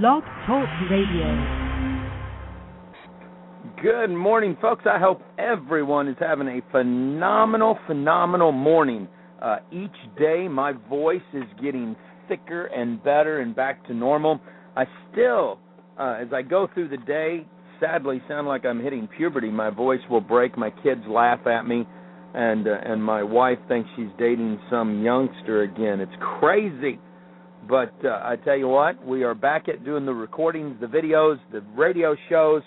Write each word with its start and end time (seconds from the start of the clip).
Blog 0.00 0.22
Talk 0.46 0.66
Radio. 0.90 1.28
Good 3.82 4.08
morning, 4.08 4.56
folks. 4.58 4.84
I 4.86 4.98
hope 4.98 5.20
everyone 5.38 6.08
is 6.08 6.16
having 6.18 6.48
a 6.48 6.62
phenomenal, 6.70 7.78
phenomenal 7.86 8.52
morning. 8.52 9.06
Uh, 9.42 9.56
each 9.70 9.90
day, 10.18 10.48
my 10.48 10.72
voice 10.88 11.20
is 11.34 11.42
getting 11.62 11.94
thicker 12.26 12.64
and 12.68 13.04
better 13.04 13.40
and 13.40 13.54
back 13.54 13.86
to 13.88 13.92
normal. 13.92 14.40
I 14.78 14.84
still, 15.12 15.58
uh, 16.00 16.16
as 16.22 16.28
I 16.32 16.40
go 16.40 16.68
through 16.72 16.88
the 16.88 16.96
day, 16.96 17.46
sadly 17.78 18.22
sound 18.26 18.48
like 18.48 18.64
I'm 18.64 18.82
hitting 18.82 19.06
puberty. 19.14 19.50
My 19.50 19.68
voice 19.68 20.00
will 20.08 20.22
break. 20.22 20.56
My 20.56 20.70
kids 20.70 21.02
laugh 21.06 21.46
at 21.46 21.66
me, 21.66 21.86
and 22.32 22.66
uh, 22.66 22.78
and 22.82 23.04
my 23.04 23.22
wife 23.22 23.58
thinks 23.68 23.90
she's 23.96 24.06
dating 24.18 24.58
some 24.70 25.02
youngster 25.02 25.64
again. 25.64 26.00
It's 26.00 26.16
crazy. 26.40 26.98
But 27.72 27.94
uh, 28.04 28.20
I 28.22 28.36
tell 28.44 28.58
you 28.58 28.68
what, 28.68 29.02
we 29.02 29.22
are 29.22 29.34
back 29.34 29.66
at 29.66 29.82
doing 29.82 30.04
the 30.04 30.12
recordings, 30.12 30.76
the 30.78 30.86
videos, 30.86 31.38
the 31.52 31.62
radio 31.74 32.14
shows. 32.28 32.60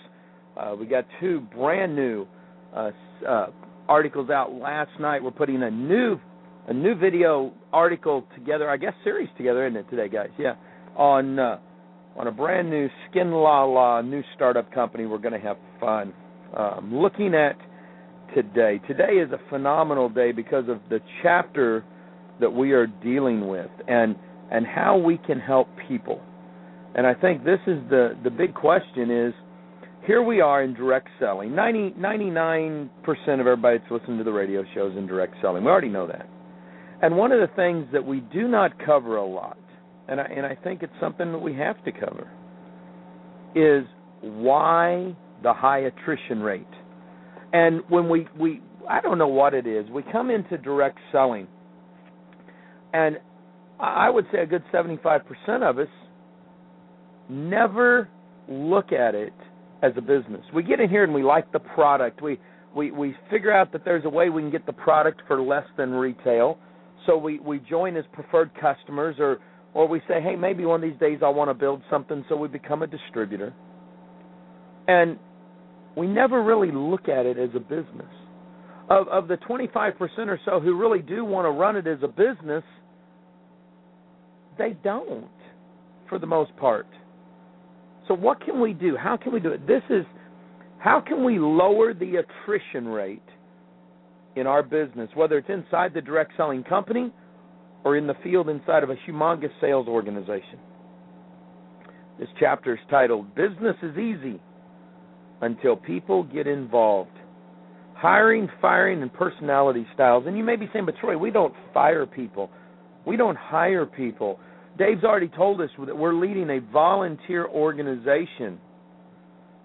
Uh, 0.56 0.74
we 0.76 0.84
got 0.84 1.04
two 1.20 1.42
brand 1.54 1.94
new 1.94 2.26
uh, 2.74 2.90
uh, 3.24 3.46
articles 3.88 4.30
out 4.30 4.52
last 4.54 4.90
night. 4.98 5.22
We're 5.22 5.30
putting 5.30 5.62
a 5.62 5.70
new 5.70 6.18
a 6.66 6.74
new 6.74 6.96
video 6.96 7.52
article 7.72 8.26
together, 8.34 8.68
I 8.68 8.78
guess 8.78 8.94
series 9.04 9.28
together, 9.36 9.64
isn't 9.68 9.76
it 9.76 9.88
today, 9.90 10.08
guys? 10.08 10.30
Yeah, 10.40 10.54
on 10.96 11.38
uh, 11.38 11.60
on 12.16 12.26
a 12.26 12.32
brand 12.32 12.68
new 12.68 12.88
Skin 13.08 13.30
La 13.30 13.62
La 13.62 14.02
new 14.02 14.24
startup 14.34 14.74
company. 14.74 15.06
We're 15.06 15.18
going 15.18 15.40
to 15.40 15.46
have 15.46 15.58
fun. 15.78 16.12
Um, 16.56 16.92
looking 16.92 17.32
at 17.32 17.56
today, 18.34 18.80
today 18.88 19.20
is 19.24 19.30
a 19.30 19.38
phenomenal 19.50 20.08
day 20.08 20.32
because 20.32 20.68
of 20.68 20.80
the 20.90 20.98
chapter 21.22 21.84
that 22.40 22.50
we 22.50 22.72
are 22.72 22.88
dealing 22.88 23.46
with, 23.46 23.70
and 23.86 24.16
and 24.50 24.66
how 24.66 24.96
we 24.96 25.18
can 25.18 25.40
help 25.40 25.68
people. 25.88 26.20
And 26.94 27.06
I 27.06 27.14
think 27.14 27.44
this 27.44 27.60
is 27.66 27.78
the 27.90 28.16
the 28.24 28.30
big 28.30 28.54
question 28.54 29.10
is 29.10 29.34
here 30.06 30.22
we 30.22 30.40
are 30.40 30.62
in 30.62 30.72
direct 30.72 31.08
selling. 31.18 31.54
90, 31.54 31.96
99% 31.98 32.88
of 33.40 33.40
everybody 33.40 33.78
that's 33.78 33.90
listening 33.90 34.18
to 34.18 34.24
the 34.24 34.32
radio 34.32 34.64
shows 34.72 34.96
in 34.96 35.04
direct 35.06 35.34
selling. 35.42 35.64
We 35.64 35.70
already 35.70 35.88
know 35.88 36.06
that. 36.06 36.28
And 37.02 37.16
one 37.16 37.32
of 37.32 37.40
the 37.40 37.54
things 37.56 37.86
that 37.92 38.04
we 38.04 38.20
do 38.20 38.46
not 38.46 38.72
cover 38.84 39.16
a 39.16 39.26
lot, 39.26 39.58
and 40.08 40.20
I, 40.20 40.24
and 40.24 40.46
I 40.46 40.54
think 40.54 40.84
it's 40.84 40.92
something 41.00 41.32
that 41.32 41.38
we 41.38 41.54
have 41.54 41.84
to 41.84 41.92
cover, 41.92 42.30
is 43.56 43.84
why 44.20 45.14
the 45.42 45.52
high 45.52 45.80
attrition 45.80 46.40
rate. 46.40 46.66
And 47.52 47.82
when 47.88 48.08
we, 48.08 48.28
we 48.38 48.60
I 48.88 49.00
don't 49.00 49.18
know 49.18 49.28
what 49.28 49.54
it 49.54 49.66
is, 49.66 49.90
we 49.90 50.04
come 50.12 50.30
into 50.30 50.56
direct 50.56 50.98
selling, 51.10 51.48
and 52.92 53.18
I 53.78 54.08
would 54.08 54.26
say 54.32 54.38
a 54.40 54.46
good 54.46 54.62
75% 54.72 55.22
of 55.62 55.78
us 55.78 55.88
never 57.28 58.08
look 58.48 58.92
at 58.92 59.14
it 59.14 59.32
as 59.82 59.92
a 59.96 60.00
business. 60.00 60.42
We 60.54 60.62
get 60.62 60.80
in 60.80 60.88
here 60.88 61.04
and 61.04 61.12
we 61.12 61.22
like 61.22 61.50
the 61.52 61.58
product. 61.58 62.22
We 62.22 62.38
we 62.74 62.90
we 62.90 63.14
figure 63.30 63.52
out 63.52 63.72
that 63.72 63.84
there's 63.84 64.04
a 64.04 64.08
way 64.08 64.28
we 64.30 64.42
can 64.42 64.50
get 64.50 64.66
the 64.66 64.72
product 64.72 65.22
for 65.26 65.40
less 65.42 65.66
than 65.76 65.90
retail. 65.90 66.58
So 67.06 67.16
we 67.16 67.38
we 67.40 67.58
join 67.58 67.96
as 67.96 68.04
preferred 68.12 68.50
customers 68.60 69.16
or 69.18 69.38
or 69.74 69.86
we 69.86 70.00
say, 70.08 70.20
"Hey, 70.20 70.36
maybe 70.36 70.64
one 70.64 70.82
of 70.82 70.90
these 70.90 70.98
days 70.98 71.20
I 71.22 71.28
want 71.28 71.50
to 71.50 71.54
build 71.54 71.82
something," 71.90 72.24
so 72.28 72.36
we 72.36 72.48
become 72.48 72.82
a 72.82 72.86
distributor. 72.86 73.52
And 74.88 75.18
we 75.96 76.06
never 76.06 76.42
really 76.42 76.70
look 76.70 77.08
at 77.08 77.26
it 77.26 77.38
as 77.38 77.50
a 77.54 77.60
business. 77.60 78.12
Of 78.88 79.08
of 79.08 79.28
the 79.28 79.36
25% 79.38 80.28
or 80.28 80.40
so 80.44 80.60
who 80.60 80.78
really 80.78 81.02
do 81.02 81.24
want 81.24 81.46
to 81.46 81.50
run 81.50 81.76
it 81.76 81.86
as 81.86 81.98
a 82.02 82.08
business, 82.08 82.64
they 84.58 84.76
don't 84.82 85.28
for 86.08 86.18
the 86.18 86.26
most 86.26 86.56
part. 86.56 86.86
So 88.08 88.14
what 88.14 88.44
can 88.44 88.60
we 88.60 88.72
do? 88.72 88.96
How 88.96 89.16
can 89.16 89.32
we 89.32 89.40
do 89.40 89.50
it? 89.50 89.66
This 89.66 89.82
is 89.90 90.04
how 90.78 91.00
can 91.00 91.24
we 91.24 91.38
lower 91.38 91.94
the 91.94 92.16
attrition 92.16 92.86
rate 92.86 93.22
in 94.36 94.46
our 94.46 94.62
business, 94.62 95.08
whether 95.14 95.38
it's 95.38 95.48
inside 95.48 95.94
the 95.94 96.00
direct 96.00 96.32
selling 96.36 96.62
company 96.62 97.12
or 97.84 97.96
in 97.96 98.06
the 98.06 98.14
field 98.22 98.48
inside 98.48 98.82
of 98.82 98.90
a 98.90 98.96
humongous 99.08 99.50
sales 99.60 99.88
organization? 99.88 100.58
This 102.18 102.28
chapter 102.38 102.74
is 102.74 102.80
titled 102.90 103.34
Business 103.34 103.76
is 103.82 103.96
Easy 103.98 104.40
Until 105.42 105.76
People 105.76 106.22
Get 106.22 106.46
Involved. 106.46 107.10
Hiring, 107.94 108.48
firing, 108.60 109.02
and 109.02 109.12
personality 109.12 109.86
styles. 109.94 110.24
And 110.26 110.36
you 110.36 110.44
may 110.44 110.56
be 110.56 110.68
saying, 110.72 110.84
but 110.86 110.96
Troy, 111.00 111.16
we 111.16 111.30
don't 111.30 111.54
fire 111.72 112.06
people. 112.06 112.50
We 113.06 113.16
don't 113.16 113.36
hire 113.36 113.86
people. 113.86 114.38
Dave's 114.78 115.04
already 115.04 115.28
told 115.28 115.60
us 115.60 115.70
that 115.84 115.96
we're 115.96 116.14
leading 116.14 116.50
a 116.50 116.60
volunteer 116.72 117.46
organization. 117.46 118.58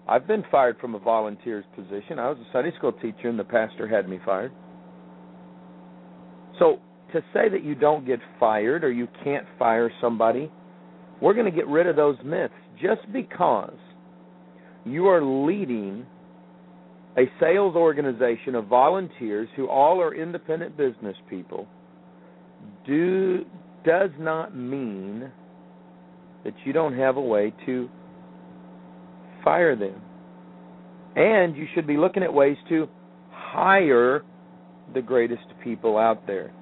I've 0.08 0.26
been 0.26 0.44
fired 0.50 0.78
from 0.80 0.94
a 0.94 0.98
volunteer's 0.98 1.64
position. 1.76 2.18
I 2.18 2.28
was 2.30 2.38
a 2.38 2.52
Sunday 2.52 2.72
school 2.76 2.92
teacher, 2.92 3.28
and 3.28 3.38
the 3.38 3.44
pastor 3.44 3.86
had 3.86 4.08
me 4.08 4.18
fired. 4.24 4.52
So, 6.58 6.78
to 7.12 7.20
say 7.34 7.48
that 7.50 7.62
you 7.62 7.74
don't 7.74 8.06
get 8.06 8.20
fired 8.40 8.84
or 8.84 8.90
you 8.90 9.06
can't 9.22 9.46
fire 9.58 9.92
somebody, 10.00 10.50
we're 11.20 11.34
going 11.34 11.50
to 11.50 11.56
get 11.56 11.66
rid 11.66 11.86
of 11.86 11.94
those 11.94 12.16
myths. 12.24 12.54
Just 12.80 13.00
because 13.12 13.76
you 14.84 15.06
are 15.06 15.22
leading 15.22 16.06
a 17.18 17.24
sales 17.38 17.76
organization 17.76 18.54
of 18.54 18.66
volunteers 18.66 19.48
who 19.56 19.68
all 19.68 20.00
are 20.00 20.14
independent 20.14 20.76
business 20.76 21.16
people 21.28 21.68
do 22.86 23.44
does 23.84 24.10
not 24.18 24.56
mean 24.56 25.30
that 26.44 26.54
you 26.64 26.72
don't 26.72 26.96
have 26.96 27.16
a 27.16 27.20
way 27.20 27.52
to 27.66 27.88
fire 29.44 29.76
them. 29.76 30.00
And 31.14 31.56
you 31.56 31.66
should 31.74 31.86
be 31.86 31.96
looking 31.96 32.22
at 32.22 32.32
ways 32.32 32.56
to 32.68 32.88
hire 33.30 34.22
the 34.94 35.02
greatest 35.02 35.44
people 35.62 35.98
out 35.98 36.26
there. 36.26 36.52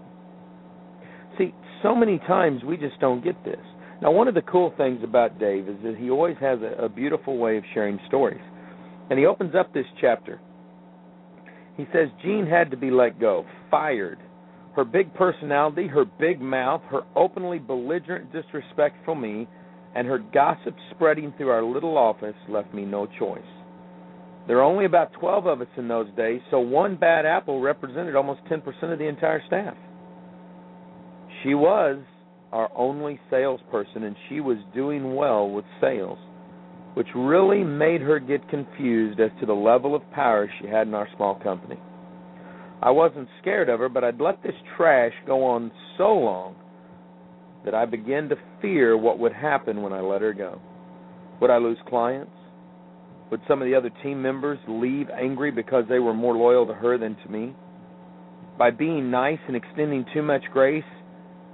See, 1.39 1.55
so 1.83 1.95
many 1.95 2.19
times 2.19 2.63
we 2.65 2.77
just 2.77 2.99
don't 3.01 3.23
get 3.23 3.43
this. 3.45 3.61
Now, 4.03 4.11
one 4.11 4.29
of 4.29 4.35
the 4.35 4.43
cool 4.43 4.73
things 4.77 5.01
about 5.05 5.39
Dave 5.39 5.69
is 5.69 5.77
that 5.85 5.97
he 5.97 6.11
always 6.11 6.37
has 6.41 6.59
a, 6.61 6.85
a 6.85 6.89
beautiful 6.89 7.39
way 7.39 7.59
of 7.59 7.65
sharing 7.75 7.99
stories. 8.09 8.41
And 9.11 9.19
he 9.19 9.27
opens 9.27 9.55
up 9.55 9.73
this 9.73 9.87
chapter. 10.01 10.41
He 11.77 11.87
says 11.93 12.09
Jean 12.23 12.47
had 12.47 12.71
to 12.71 12.77
be 12.77 12.91
let 12.91 13.21
go, 13.21 13.45
fired 13.71 14.19
her 14.81 14.85
big 14.85 15.13
personality, 15.13 15.87
her 15.87 16.07
big 16.07 16.41
mouth, 16.41 16.81
her 16.91 17.03
openly 17.15 17.59
belligerent, 17.59 18.33
disrespect 18.33 18.97
for 19.05 19.15
me, 19.15 19.47
and 19.95 20.07
her 20.07 20.19
gossip 20.33 20.75
spreading 20.91 21.35
through 21.37 21.51
our 21.51 21.63
little 21.63 21.99
office 21.99 22.35
left 22.49 22.73
me 22.73 22.87
no 22.87 23.07
choice. 23.19 23.43
There 24.47 24.57
were 24.57 24.63
only 24.63 24.87
about 24.87 25.13
12 25.13 25.45
of 25.45 25.61
us 25.61 25.67
in 25.77 25.87
those 25.87 26.09
days, 26.17 26.41
so 26.51 26.61
one 26.61 26.97
bad 26.97 27.27
apple 27.27 27.61
represented 27.61 28.17
almost 28.17 28.41
10% 28.51 28.65
of 28.91 28.99
the 28.99 29.05
entire 29.05 29.43
staff. 29.47 29.77
She 31.43 31.53
was 31.53 31.99
our 32.51 32.71
only 32.75 33.21
salesperson, 33.29 34.05
and 34.05 34.17
she 34.31 34.41
was 34.41 34.57
doing 34.75 35.15
well 35.15 35.51
with 35.51 35.67
sales, 35.79 36.19
which 36.95 37.09
really 37.15 37.65
made 37.65 38.01
her 38.01 38.19
get 38.19 38.49
confused 38.49 39.21
as 39.21 39.31
to 39.41 39.47
the 39.47 39.53
level 39.53 39.95
of 39.95 40.11
power 40.13 40.51
she 40.59 40.69
had 40.69 40.87
in 40.87 40.95
our 40.95 41.09
small 41.17 41.35
company. 41.35 41.79
I 42.83 42.91
wasn't 42.91 43.29
scared 43.43 43.69
of 43.69 43.81
her, 43.81 43.91
but 43.91 44.05
I'd 44.05 44.21
let 44.21 44.43
this 44.43 44.55
trash 44.77 45.13
go 45.27 45.45
on 45.45 45.71
so 45.99 46.15
long 46.15 46.55
that 47.65 47.75
I 47.75 47.85
began 47.85 48.29
to 48.31 48.37
fear 48.63 48.97
what 48.97 49.19
would 49.19 49.35
happen 49.35 49.83
when 49.83 49.93
I 49.93 50.01
let 50.01 50.23
her 50.23 50.33
go. 50.33 50.61
Would 51.41 51.51
I 51.51 51.59
lose 51.59 51.77
clients? 51.87 52.33
Would 53.31 53.43
some 53.47 53.61
of 53.61 53.69
the 53.69 53.75
other 53.75 53.91
team 54.03 54.23
members 54.23 54.59
leave 54.67 55.09
angry 55.11 55.51
because 55.51 55.85
they 55.89 55.99
were 55.99 56.15
more 56.15 56.35
loyal 56.35 56.67
to 56.67 56.73
her 56.73 56.97
than 56.97 57.17
to 57.17 57.29
me? 57.31 57.55
By 58.59 58.71
being 58.71 59.11
nice 59.11 59.39
and 59.47 59.57
extending 59.57 60.07
too 60.15 60.23
much 60.23 60.43
grace, 60.51 60.83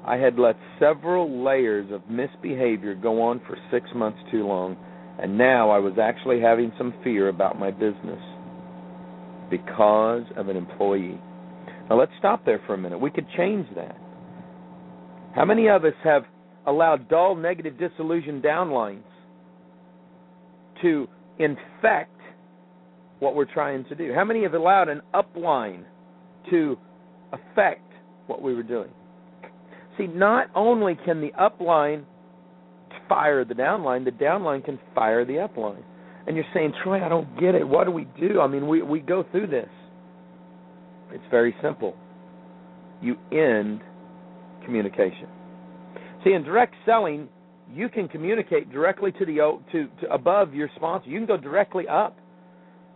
I 0.04 0.16
had 0.16 0.38
let 0.38 0.56
several 0.78 1.44
layers 1.44 1.90
of 1.90 2.08
misbehavior 2.08 2.94
go 2.94 3.20
on 3.22 3.40
for 3.48 3.58
six 3.72 3.90
months 3.96 4.20
too 4.30 4.46
long, 4.46 4.76
and 5.20 5.36
now 5.36 5.70
I 5.70 5.78
was 5.78 5.94
actually 6.00 6.40
having 6.40 6.72
some 6.78 6.94
fear 7.02 7.28
about 7.28 7.58
my 7.58 7.72
business 7.72 8.22
because 9.50 10.22
of 10.36 10.48
an 10.48 10.56
employee. 10.56 11.20
Now 11.88 11.98
let's 11.98 12.12
stop 12.18 12.44
there 12.44 12.60
for 12.66 12.74
a 12.74 12.78
minute. 12.78 12.98
We 12.98 13.10
could 13.10 13.26
change 13.36 13.66
that. 13.76 13.96
How 15.34 15.44
many 15.44 15.68
of 15.68 15.84
us 15.84 15.94
have 16.02 16.24
allowed 16.66 17.08
dull, 17.08 17.36
negative, 17.36 17.78
disillusioned 17.78 18.42
downlines 18.42 19.02
to 20.82 21.08
infect 21.38 22.18
what 23.18 23.34
we're 23.34 23.52
trying 23.52 23.84
to 23.86 23.94
do? 23.94 24.12
How 24.14 24.24
many 24.24 24.42
have 24.42 24.54
allowed 24.54 24.88
an 24.88 25.02
upline 25.14 25.84
to 26.50 26.76
affect 27.32 27.92
what 28.26 28.42
we 28.42 28.54
were 28.54 28.62
doing? 28.62 28.90
See, 29.98 30.06
not 30.06 30.48
only 30.54 30.98
can 31.04 31.20
the 31.20 31.30
upline 31.40 32.04
fire 33.08 33.44
the 33.44 33.54
downline, 33.54 34.04
the 34.04 34.10
downline 34.10 34.64
can 34.64 34.78
fire 34.94 35.24
the 35.24 35.34
upline 35.34 35.82
and 36.26 36.36
you're 36.36 36.44
saying, 36.52 36.72
Troy, 36.82 37.04
I 37.04 37.08
don't 37.08 37.38
get 37.38 37.54
it. 37.54 37.66
What 37.66 37.84
do 37.84 37.90
we 37.90 38.06
do? 38.18 38.40
I 38.40 38.46
mean, 38.46 38.66
we 38.66 38.82
we 38.82 39.00
go 39.00 39.24
through 39.30 39.46
this. 39.48 39.68
It's 41.12 41.24
very 41.30 41.54
simple. 41.62 41.96
You 43.00 43.16
end 43.30 43.80
communication. 44.64 45.28
See, 46.24 46.32
in 46.32 46.42
direct 46.42 46.74
selling, 46.84 47.28
you 47.72 47.88
can 47.88 48.08
communicate 48.08 48.70
directly 48.72 49.12
to 49.12 49.24
the 49.24 49.60
to, 49.72 49.88
to 50.00 50.12
above 50.12 50.54
your 50.54 50.68
sponsor. 50.76 51.08
You 51.08 51.18
can 51.18 51.26
go 51.26 51.36
directly 51.36 51.86
up. 51.88 52.18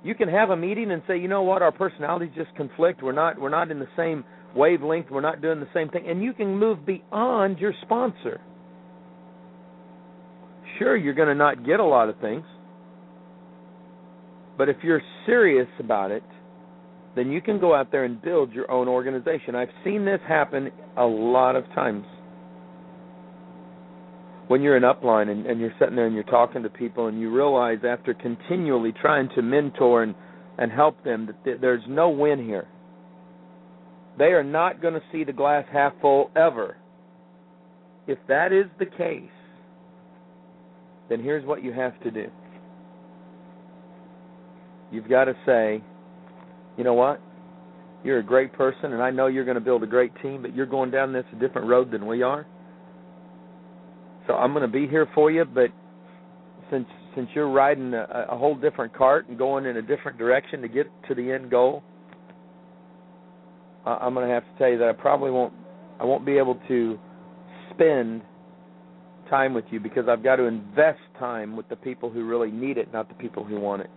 You 0.02 0.14
can 0.14 0.28
have 0.28 0.50
a 0.50 0.56
meeting 0.56 0.90
and 0.90 1.02
say, 1.06 1.18
you 1.18 1.28
know 1.28 1.42
what, 1.42 1.60
our 1.62 1.72
personalities 1.72 2.30
just 2.34 2.54
conflict. 2.56 3.02
We're 3.02 3.12
not 3.12 3.38
we're 3.40 3.50
not 3.50 3.70
in 3.70 3.78
the 3.78 3.88
same 3.96 4.24
wavelength. 4.56 5.10
We're 5.10 5.20
not 5.20 5.42
doing 5.42 5.60
the 5.60 5.68
same 5.74 5.88
thing, 5.90 6.08
and 6.08 6.22
you 6.22 6.32
can 6.32 6.56
move 6.56 6.84
beyond 6.86 7.58
your 7.58 7.72
sponsor. 7.82 8.40
Sure, 10.78 10.96
you're 10.96 11.14
going 11.14 11.28
to 11.28 11.34
not 11.34 11.66
get 11.66 11.78
a 11.78 11.84
lot 11.84 12.08
of 12.08 12.18
things, 12.20 12.44
but 14.60 14.68
if 14.68 14.76
you're 14.82 15.00
serious 15.24 15.68
about 15.78 16.10
it, 16.10 16.22
then 17.16 17.32
you 17.32 17.40
can 17.40 17.58
go 17.58 17.74
out 17.74 17.90
there 17.90 18.04
and 18.04 18.20
build 18.20 18.52
your 18.52 18.70
own 18.70 18.88
organization. 18.88 19.54
I've 19.54 19.70
seen 19.82 20.04
this 20.04 20.20
happen 20.28 20.70
a 20.98 21.04
lot 21.06 21.56
of 21.56 21.64
times 21.74 22.04
when 24.48 24.60
you're 24.60 24.76
in 24.76 24.82
upline 24.82 25.30
and, 25.30 25.46
and 25.46 25.58
you're 25.58 25.72
sitting 25.80 25.96
there 25.96 26.04
and 26.04 26.14
you're 26.14 26.24
talking 26.24 26.62
to 26.62 26.68
people 26.68 27.06
and 27.06 27.18
you 27.18 27.34
realize 27.34 27.78
after 27.88 28.12
continually 28.12 28.92
trying 29.00 29.30
to 29.34 29.40
mentor 29.40 30.02
and 30.02 30.14
and 30.58 30.70
help 30.70 31.02
them 31.04 31.24
that 31.24 31.42
th- 31.42 31.56
there's 31.62 31.82
no 31.88 32.10
win 32.10 32.44
here. 32.44 32.68
They 34.18 34.26
are 34.26 34.44
not 34.44 34.82
going 34.82 34.92
to 34.92 35.02
see 35.10 35.24
the 35.24 35.32
glass 35.32 35.64
half 35.72 35.94
full 36.02 36.30
ever. 36.36 36.76
If 38.06 38.18
that 38.28 38.52
is 38.52 38.66
the 38.78 38.84
case, 38.84 39.22
then 41.08 41.22
here's 41.22 41.46
what 41.46 41.64
you 41.64 41.72
have 41.72 41.98
to 42.02 42.10
do. 42.10 42.30
You've 44.90 45.08
got 45.08 45.24
to 45.24 45.34
say, 45.46 45.82
you 46.76 46.84
know 46.84 46.94
what? 46.94 47.20
You're 48.02 48.18
a 48.18 48.22
great 48.22 48.52
person, 48.52 48.92
and 48.92 49.02
I 49.02 49.10
know 49.10 49.26
you're 49.26 49.44
going 49.44 49.56
to 49.56 49.60
build 49.60 49.82
a 49.82 49.86
great 49.86 50.12
team, 50.22 50.42
but 50.42 50.54
you're 50.54 50.66
going 50.66 50.90
down 50.90 51.12
this 51.12 51.24
different 51.38 51.68
road 51.68 51.90
than 51.90 52.06
we 52.06 52.22
are. 52.22 52.46
So 54.26 54.34
I'm 54.34 54.52
going 54.52 54.62
to 54.62 54.68
be 54.68 54.86
here 54.86 55.06
for 55.14 55.30
you, 55.30 55.44
but 55.44 55.70
since 56.70 56.86
since 57.16 57.28
you're 57.34 57.50
riding 57.50 57.92
a, 57.92 58.26
a 58.30 58.38
whole 58.38 58.54
different 58.54 58.94
cart 58.96 59.28
and 59.28 59.36
going 59.36 59.66
in 59.66 59.76
a 59.76 59.82
different 59.82 60.16
direction 60.16 60.62
to 60.62 60.68
get 60.68 60.86
to 61.08 61.14
the 61.14 61.32
end 61.32 61.50
goal, 61.50 61.82
uh, 63.84 63.98
I'm 64.00 64.14
going 64.14 64.28
to 64.28 64.32
have 64.32 64.44
to 64.44 64.58
tell 64.58 64.68
you 64.68 64.78
that 64.78 64.88
I 64.88 64.92
probably 64.92 65.30
won't 65.30 65.52
I 65.98 66.04
won't 66.04 66.24
be 66.24 66.38
able 66.38 66.58
to 66.68 66.98
spend 67.74 68.22
time 69.28 69.52
with 69.54 69.64
you 69.70 69.80
because 69.80 70.04
I've 70.08 70.22
got 70.22 70.36
to 70.36 70.44
invest 70.44 71.00
time 71.18 71.56
with 71.56 71.68
the 71.68 71.76
people 71.76 72.10
who 72.10 72.24
really 72.24 72.50
need 72.50 72.78
it, 72.78 72.92
not 72.92 73.08
the 73.08 73.14
people 73.14 73.44
who 73.44 73.58
want 73.58 73.82
it. 73.82 73.90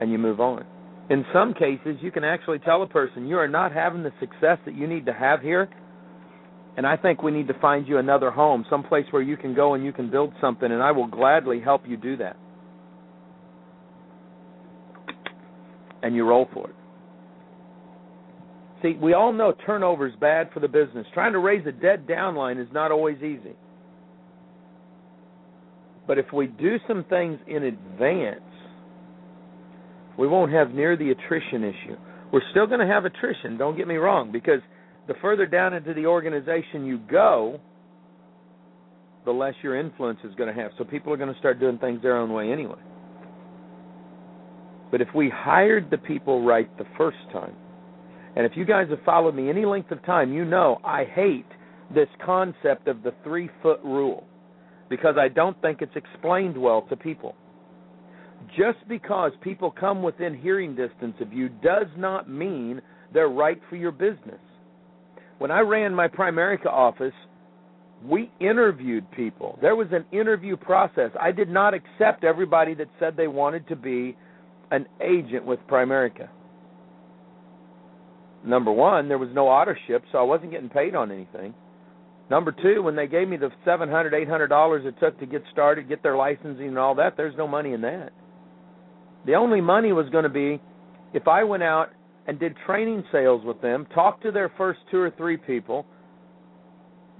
And 0.00 0.10
you 0.10 0.18
move 0.18 0.40
on. 0.40 0.64
In 1.10 1.24
some 1.32 1.54
cases, 1.54 1.96
you 2.00 2.10
can 2.10 2.24
actually 2.24 2.60
tell 2.60 2.82
a 2.82 2.86
person 2.86 3.26
you 3.26 3.36
are 3.36 3.48
not 3.48 3.72
having 3.72 4.02
the 4.02 4.12
success 4.20 4.58
that 4.64 4.74
you 4.74 4.86
need 4.86 5.06
to 5.06 5.12
have 5.12 5.40
here 5.40 5.68
and 6.76 6.86
I 6.86 6.96
think 6.96 7.22
we 7.22 7.30
need 7.30 7.48
to 7.48 7.58
find 7.60 7.86
you 7.86 7.98
another 7.98 8.30
home, 8.30 8.64
some 8.70 8.82
place 8.82 9.04
where 9.10 9.22
you 9.22 9.36
can 9.36 9.54
go 9.54 9.74
and 9.74 9.84
you 9.84 9.92
can 9.92 10.10
build 10.10 10.32
something, 10.40 10.70
and 10.70 10.82
I 10.82 10.92
will 10.92 11.06
gladly 11.06 11.60
help 11.60 11.82
you 11.86 11.96
do 11.96 12.16
that. 12.18 12.36
And 16.02 16.14
you 16.14 16.24
roll 16.24 16.48
for 16.54 16.70
it. 16.70 16.76
See, 18.82 18.98
we 18.98 19.12
all 19.12 19.32
know 19.32 19.52
turnover 19.66 20.06
is 20.06 20.14
bad 20.20 20.48
for 20.54 20.60
the 20.60 20.68
business. 20.68 21.06
Trying 21.12 21.32
to 21.32 21.38
raise 21.38 21.66
a 21.66 21.72
dead 21.72 22.06
downline 22.06 22.58
is 22.58 22.68
not 22.72 22.90
always 22.90 23.18
easy. 23.18 23.54
But 26.06 26.16
if 26.16 26.32
we 26.32 26.46
do 26.46 26.76
some 26.88 27.04
things 27.10 27.38
in 27.46 27.64
advance, 27.64 28.40
we 30.20 30.28
won't 30.28 30.52
have 30.52 30.70
near 30.70 30.96
the 30.96 31.10
attrition 31.10 31.64
issue. 31.64 31.96
We're 32.32 32.48
still 32.52 32.68
going 32.68 32.78
to 32.78 32.86
have 32.86 33.04
attrition, 33.04 33.58
don't 33.58 33.76
get 33.76 33.88
me 33.88 33.96
wrong, 33.96 34.30
because– 34.30 34.60
the 35.10 35.14
further 35.20 35.44
down 35.44 35.74
into 35.74 35.92
the 35.92 36.06
organization 36.06 36.86
you 36.86 36.98
go, 37.10 37.58
the 39.24 39.32
less 39.32 39.54
your 39.60 39.76
influence 39.76 40.20
is 40.22 40.32
going 40.36 40.54
to 40.54 40.62
have. 40.62 40.70
So 40.78 40.84
people 40.84 41.12
are 41.12 41.16
going 41.16 41.32
to 41.32 41.38
start 41.40 41.58
doing 41.58 41.78
things 41.78 42.00
their 42.00 42.16
own 42.16 42.32
way 42.32 42.52
anyway. 42.52 42.78
But 44.92 45.00
if 45.00 45.08
we 45.12 45.28
hired 45.28 45.90
the 45.90 45.98
people 45.98 46.44
right 46.44 46.70
the 46.78 46.86
first 46.96 47.18
time, 47.32 47.56
and 48.36 48.46
if 48.46 48.52
you 48.54 48.64
guys 48.64 48.86
have 48.90 49.02
followed 49.04 49.34
me 49.34 49.48
any 49.48 49.64
length 49.64 49.90
of 49.90 50.00
time, 50.04 50.32
you 50.32 50.44
know 50.44 50.80
I 50.84 51.04
hate 51.12 51.46
this 51.92 52.08
concept 52.24 52.86
of 52.86 53.02
the 53.02 53.12
three 53.24 53.50
foot 53.62 53.80
rule 53.82 54.24
because 54.88 55.16
I 55.18 55.26
don't 55.26 55.60
think 55.60 55.82
it's 55.82 55.96
explained 55.96 56.56
well 56.56 56.82
to 56.82 56.96
people. 56.96 57.34
Just 58.48 58.78
because 58.88 59.32
people 59.42 59.70
come 59.70 60.02
within 60.02 60.36
hearing 60.36 60.74
distance 60.74 61.14
of 61.20 61.32
you 61.32 61.48
does 61.48 61.86
not 61.96 62.28
mean 62.28 62.80
they're 63.12 63.28
right 63.28 63.60
for 63.68 63.76
your 63.76 63.92
business 63.92 64.40
when 65.40 65.50
I 65.50 65.60
ran 65.60 65.94
my 65.94 66.06
Primerica 66.06 66.66
office, 66.66 67.14
we 68.04 68.30
interviewed 68.40 69.10
people. 69.12 69.58
There 69.62 69.74
was 69.74 69.88
an 69.90 70.04
interview 70.12 70.54
process. 70.54 71.10
I 71.18 71.32
did 71.32 71.48
not 71.48 71.72
accept 71.72 72.24
everybody 72.24 72.74
that 72.74 72.88
said 72.98 73.16
they 73.16 73.26
wanted 73.26 73.66
to 73.68 73.76
be 73.76 74.18
an 74.70 74.84
agent 75.02 75.46
with 75.46 75.58
Primerica. 75.66 76.28
Number 78.44 78.70
one, 78.70 79.08
there 79.08 79.16
was 79.16 79.30
no 79.32 79.48
authorship, 79.48 80.04
so 80.12 80.18
I 80.18 80.22
wasn't 80.22 80.50
getting 80.50 80.68
paid 80.68 80.94
on 80.94 81.10
anything. 81.10 81.54
Number 82.30 82.52
two, 82.52 82.82
when 82.82 82.94
they 82.94 83.06
gave 83.06 83.26
me 83.26 83.38
the 83.38 83.50
seven 83.64 83.88
hundred, 83.88 84.12
eight 84.12 84.28
hundred 84.28 84.48
dollars 84.48 84.84
it 84.84 84.94
took 85.00 85.18
to 85.20 85.26
get 85.26 85.42
started, 85.52 85.88
get 85.88 86.02
their 86.02 86.16
licensing 86.16 86.68
and 86.68 86.78
all 86.78 86.94
that, 86.96 87.16
there's 87.16 87.36
no 87.38 87.48
money 87.48 87.72
in 87.72 87.80
that. 87.80 88.12
The 89.26 89.34
only 89.34 89.60
money 89.60 89.92
was 89.92 90.08
going 90.10 90.24
to 90.24 90.30
be 90.30 90.60
if 91.12 91.28
I 91.28 91.44
went 91.44 91.62
out 91.62 91.90
and 92.26 92.38
did 92.38 92.54
training 92.66 93.04
sales 93.10 93.44
with 93.44 93.60
them, 93.60 93.86
talked 93.94 94.22
to 94.22 94.30
their 94.30 94.50
first 94.56 94.80
two 94.90 94.98
or 94.98 95.10
three 95.10 95.36
people, 95.36 95.84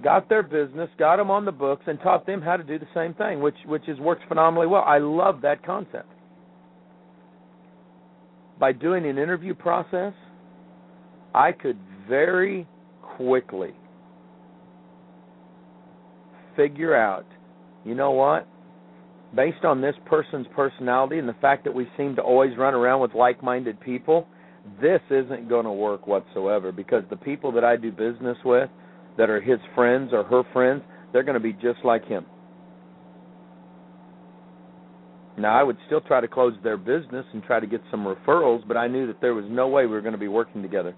got 0.03 0.29
their 0.29 0.43
business, 0.43 0.89
got 0.97 1.17
them 1.17 1.29
on 1.29 1.45
the 1.45 1.51
books, 1.51 1.83
and 1.87 1.99
taught 1.99 2.25
them 2.25 2.41
how 2.41 2.57
to 2.57 2.63
do 2.63 2.79
the 2.79 2.87
same 2.93 3.13
thing, 3.13 3.41
which 3.41 3.55
which 3.65 3.83
has 3.87 3.99
worked 3.99 4.27
phenomenally 4.27 4.67
well. 4.67 4.83
I 4.85 4.97
love 4.99 5.41
that 5.41 5.65
concept. 5.65 6.11
By 8.59 8.71
doing 8.71 9.05
an 9.05 9.17
interview 9.17 9.53
process, 9.53 10.13
I 11.33 11.51
could 11.51 11.77
very 12.07 12.67
quickly 13.17 13.71
figure 16.55 16.95
out, 16.95 17.25
you 17.85 17.95
know 17.95 18.11
what? 18.11 18.47
Based 19.35 19.63
on 19.63 19.81
this 19.81 19.95
person's 20.05 20.47
personality 20.55 21.17
and 21.17 21.27
the 21.27 21.35
fact 21.41 21.63
that 21.63 21.73
we 21.73 21.87
seem 21.97 22.15
to 22.17 22.21
always 22.21 22.57
run 22.57 22.73
around 22.73 23.01
with 23.01 23.13
like-minded 23.13 23.79
people, 23.79 24.27
this 24.81 24.99
isn't 25.09 25.47
going 25.47 25.65
to 25.65 25.71
work 25.71 26.05
whatsoever 26.05 26.71
because 26.71 27.03
the 27.09 27.15
people 27.15 27.51
that 27.53 27.63
I 27.63 27.77
do 27.77 27.91
business 27.91 28.37
with 28.43 28.69
that 29.17 29.29
are 29.29 29.39
his 29.39 29.59
friends 29.73 30.11
or 30.11 30.23
her 30.23 30.43
friends, 30.51 30.83
they're 31.13 31.23
going 31.23 31.35
to 31.35 31.39
be 31.39 31.53
just 31.53 31.79
like 31.83 32.05
him. 32.05 32.25
Now, 35.37 35.57
I 35.57 35.63
would 35.63 35.77
still 35.87 36.01
try 36.01 36.19
to 36.19 36.27
close 36.27 36.53
their 36.61 36.77
business 36.77 37.25
and 37.33 37.41
try 37.41 37.59
to 37.59 37.67
get 37.67 37.81
some 37.89 38.05
referrals, 38.05 38.67
but 38.67 38.77
I 38.77 38.87
knew 38.87 39.07
that 39.07 39.21
there 39.21 39.33
was 39.33 39.45
no 39.49 39.67
way 39.67 39.85
we 39.85 39.93
were 39.93 40.01
going 40.01 40.11
to 40.11 40.19
be 40.19 40.27
working 40.27 40.61
together 40.61 40.93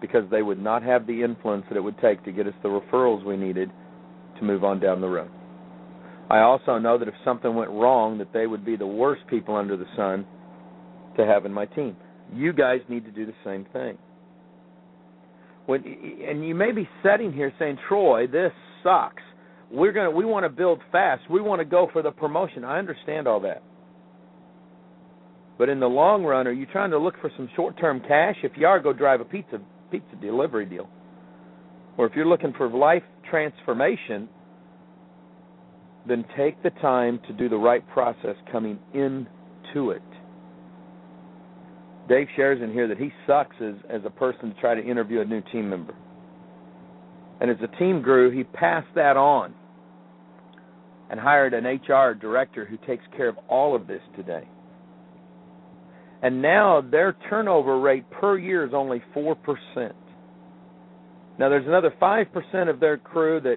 because 0.00 0.24
they 0.30 0.42
would 0.42 0.62
not 0.62 0.82
have 0.82 1.06
the 1.06 1.22
influence 1.22 1.64
that 1.68 1.76
it 1.76 1.80
would 1.80 1.98
take 1.98 2.22
to 2.24 2.32
get 2.32 2.46
us 2.46 2.54
the 2.62 2.68
referrals 2.68 3.24
we 3.24 3.36
needed 3.36 3.70
to 4.38 4.44
move 4.44 4.64
on 4.64 4.80
down 4.80 5.00
the 5.00 5.08
road. 5.08 5.30
I 6.30 6.40
also 6.40 6.78
know 6.78 6.96
that 6.96 7.08
if 7.08 7.14
something 7.24 7.54
went 7.54 7.70
wrong, 7.70 8.18
that 8.18 8.32
they 8.32 8.46
would 8.46 8.64
be 8.64 8.76
the 8.76 8.86
worst 8.86 9.22
people 9.28 9.56
under 9.56 9.76
the 9.76 9.86
sun 9.96 10.24
to 11.16 11.26
have 11.26 11.44
in 11.44 11.52
my 11.52 11.66
team. 11.66 11.96
You 12.32 12.52
guys 12.52 12.80
need 12.88 13.04
to 13.04 13.10
do 13.10 13.26
the 13.26 13.34
same 13.44 13.66
thing. 13.72 13.98
When 15.66 15.82
and 15.84 16.46
you 16.46 16.54
may 16.54 16.70
be 16.70 16.88
sitting 17.02 17.32
here 17.32 17.52
saying, 17.58 17.78
"Troy, 17.88 18.28
this 18.28 18.52
sucks. 18.84 19.22
We're 19.72 19.92
gonna 19.92 20.10
we 20.10 20.24
want 20.24 20.44
to 20.44 20.48
build 20.48 20.80
fast. 20.92 21.28
We 21.28 21.40
want 21.40 21.58
to 21.58 21.64
go 21.64 21.88
for 21.92 22.00
the 22.00 22.12
promotion." 22.12 22.64
I 22.64 22.78
understand 22.78 23.26
all 23.26 23.40
that. 23.40 23.62
But 25.58 25.68
in 25.68 25.80
the 25.80 25.88
long 25.88 26.24
run, 26.24 26.46
are 26.46 26.52
you 26.52 26.66
trying 26.66 26.90
to 26.92 26.98
look 26.98 27.18
for 27.20 27.30
some 27.36 27.48
short-term 27.54 28.00
cash? 28.00 28.36
If 28.42 28.52
you 28.56 28.66
are, 28.66 28.80
go 28.80 28.92
drive 28.92 29.20
a 29.20 29.24
pizza 29.24 29.60
pizza 29.90 30.16
delivery 30.20 30.64
deal. 30.64 30.88
Or 31.98 32.06
if 32.06 32.14
you're 32.14 32.26
looking 32.26 32.52
for 32.52 32.68
life 32.68 33.02
transformation, 33.28 34.28
then 36.06 36.24
take 36.36 36.62
the 36.62 36.70
time 36.70 37.20
to 37.26 37.32
do 37.32 37.48
the 37.48 37.56
right 37.56 37.86
process 37.90 38.36
coming 38.50 38.78
into 38.94 39.90
it. 39.90 40.02
Dave 42.08 42.26
shares 42.34 42.60
in 42.62 42.72
here 42.72 42.88
that 42.88 42.98
he 42.98 43.12
sucks 43.26 43.56
as 43.60 43.74
as 43.88 44.00
a 44.04 44.10
person 44.10 44.52
to 44.52 44.60
try 44.60 44.74
to 44.74 44.82
interview 44.82 45.20
a 45.20 45.24
new 45.24 45.42
team 45.52 45.68
member. 45.68 45.94
And 47.40 47.50
as 47.50 47.56
the 47.60 47.68
team 47.78 48.02
grew, 48.02 48.30
he 48.30 48.44
passed 48.44 48.88
that 48.94 49.16
on 49.16 49.54
and 51.10 51.18
hired 51.18 51.54
an 51.54 51.64
HR 51.64 52.14
director 52.14 52.64
who 52.64 52.76
takes 52.86 53.04
care 53.16 53.28
of 53.28 53.38
all 53.48 53.74
of 53.74 53.86
this 53.86 54.02
today. 54.16 54.48
And 56.22 56.42
now 56.42 56.82
their 56.82 57.16
turnover 57.28 57.80
rate 57.80 58.08
per 58.10 58.38
year 58.38 58.66
is 58.66 58.72
only 58.74 59.02
4%. 59.16 59.36
Now 61.38 61.48
there's 61.48 61.66
another 61.66 61.92
5% 62.00 62.68
of 62.68 62.78
their 62.80 62.98
crew 62.98 63.40
that 63.40 63.56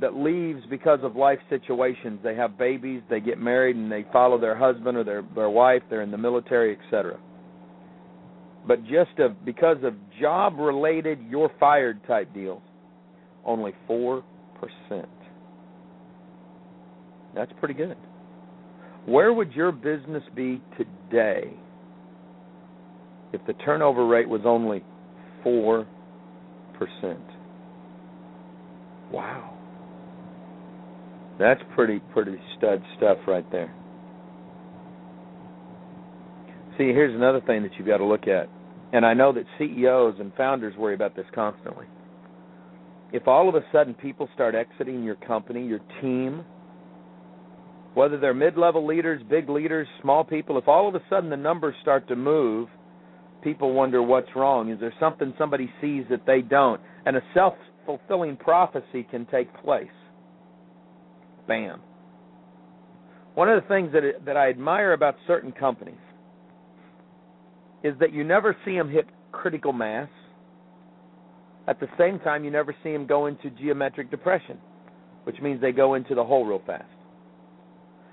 that 0.00 0.16
leaves 0.16 0.62
because 0.70 1.00
of 1.02 1.16
life 1.16 1.38
situations. 1.48 2.20
They 2.22 2.34
have 2.34 2.56
babies, 2.58 3.02
they 3.10 3.20
get 3.20 3.38
married 3.38 3.76
and 3.76 3.90
they 3.90 4.04
follow 4.12 4.38
their 4.40 4.56
husband 4.56 4.96
or 4.96 5.04
their 5.04 5.22
their 5.34 5.50
wife, 5.50 5.82
they're 5.90 6.02
in 6.02 6.10
the 6.10 6.18
military, 6.18 6.76
etc 6.76 7.18
but 8.66 8.82
just 8.84 9.18
of 9.18 9.44
because 9.44 9.78
of 9.82 9.94
job 10.20 10.58
related 10.58 11.18
you're 11.28 11.50
fired 11.58 12.00
type 12.06 12.32
deals 12.34 12.62
only 13.44 13.72
4% 13.88 14.22
That's 17.34 17.52
pretty 17.58 17.74
good. 17.74 17.96
Where 19.06 19.32
would 19.32 19.52
your 19.52 19.72
business 19.72 20.22
be 20.34 20.60
today 20.76 21.54
if 23.32 23.40
the 23.46 23.54
turnover 23.64 24.06
rate 24.06 24.28
was 24.28 24.42
only 24.44 24.84
4%? 25.44 25.86
Wow. 29.10 29.56
That's 31.40 31.60
pretty 31.74 32.00
pretty 32.12 32.36
stud 32.58 32.82
stuff 32.98 33.16
right 33.26 33.50
there. 33.50 33.74
See, 36.76 36.88
here's 36.88 37.14
another 37.14 37.40
thing 37.40 37.62
that 37.62 37.70
you've 37.78 37.88
got 37.88 37.96
to 37.96 38.04
look 38.04 38.28
at. 38.28 38.48
And 38.92 39.06
I 39.06 39.14
know 39.14 39.32
that 39.32 39.44
CEOs 39.58 40.16
and 40.20 40.34
founders 40.34 40.76
worry 40.76 40.94
about 40.94 41.16
this 41.16 41.24
constantly. 41.34 41.86
If 43.12 43.26
all 43.26 43.48
of 43.48 43.54
a 43.54 43.64
sudden 43.72 43.94
people 43.94 44.28
start 44.34 44.54
exiting 44.54 45.02
your 45.02 45.16
company, 45.16 45.66
your 45.66 45.80
team, 46.00 46.44
whether 47.94 48.18
they're 48.18 48.34
mid-level 48.34 48.86
leaders, 48.86 49.22
big 49.28 49.48
leaders, 49.48 49.88
small 50.02 50.24
people, 50.24 50.58
if 50.58 50.68
all 50.68 50.88
of 50.88 50.94
a 50.94 51.02
sudden 51.08 51.30
the 51.30 51.36
numbers 51.36 51.74
start 51.80 52.06
to 52.08 52.16
move, 52.16 52.68
people 53.42 53.72
wonder 53.72 54.02
what's 54.02 54.28
wrong. 54.36 54.70
Is 54.70 54.78
there 54.78 54.94
something 55.00 55.32
somebody 55.38 55.70
sees 55.80 56.04
that 56.10 56.26
they 56.26 56.42
don't? 56.42 56.80
And 57.06 57.16
a 57.16 57.22
self-fulfilling 57.34 58.36
prophecy 58.36 59.06
can 59.10 59.26
take 59.26 59.52
place. 59.64 59.88
Bam. 61.50 61.80
One 63.34 63.48
of 63.48 63.60
the 63.60 63.68
things 63.68 63.92
that 63.92 64.24
that 64.24 64.36
I 64.36 64.50
admire 64.50 64.92
about 64.92 65.16
certain 65.26 65.50
companies 65.50 65.98
is 67.82 67.92
that 67.98 68.12
you 68.12 68.22
never 68.22 68.56
see 68.64 68.76
them 68.76 68.88
hit 68.88 69.06
critical 69.32 69.72
mass. 69.72 70.08
At 71.66 71.80
the 71.80 71.88
same 71.98 72.20
time, 72.20 72.44
you 72.44 72.52
never 72.52 72.72
see 72.84 72.92
them 72.92 73.04
go 73.04 73.26
into 73.26 73.50
geometric 73.50 74.12
depression, 74.12 74.58
which 75.24 75.40
means 75.42 75.60
they 75.60 75.72
go 75.72 75.94
into 75.94 76.14
the 76.14 76.22
hole 76.22 76.44
real 76.46 76.62
fast. 76.64 76.84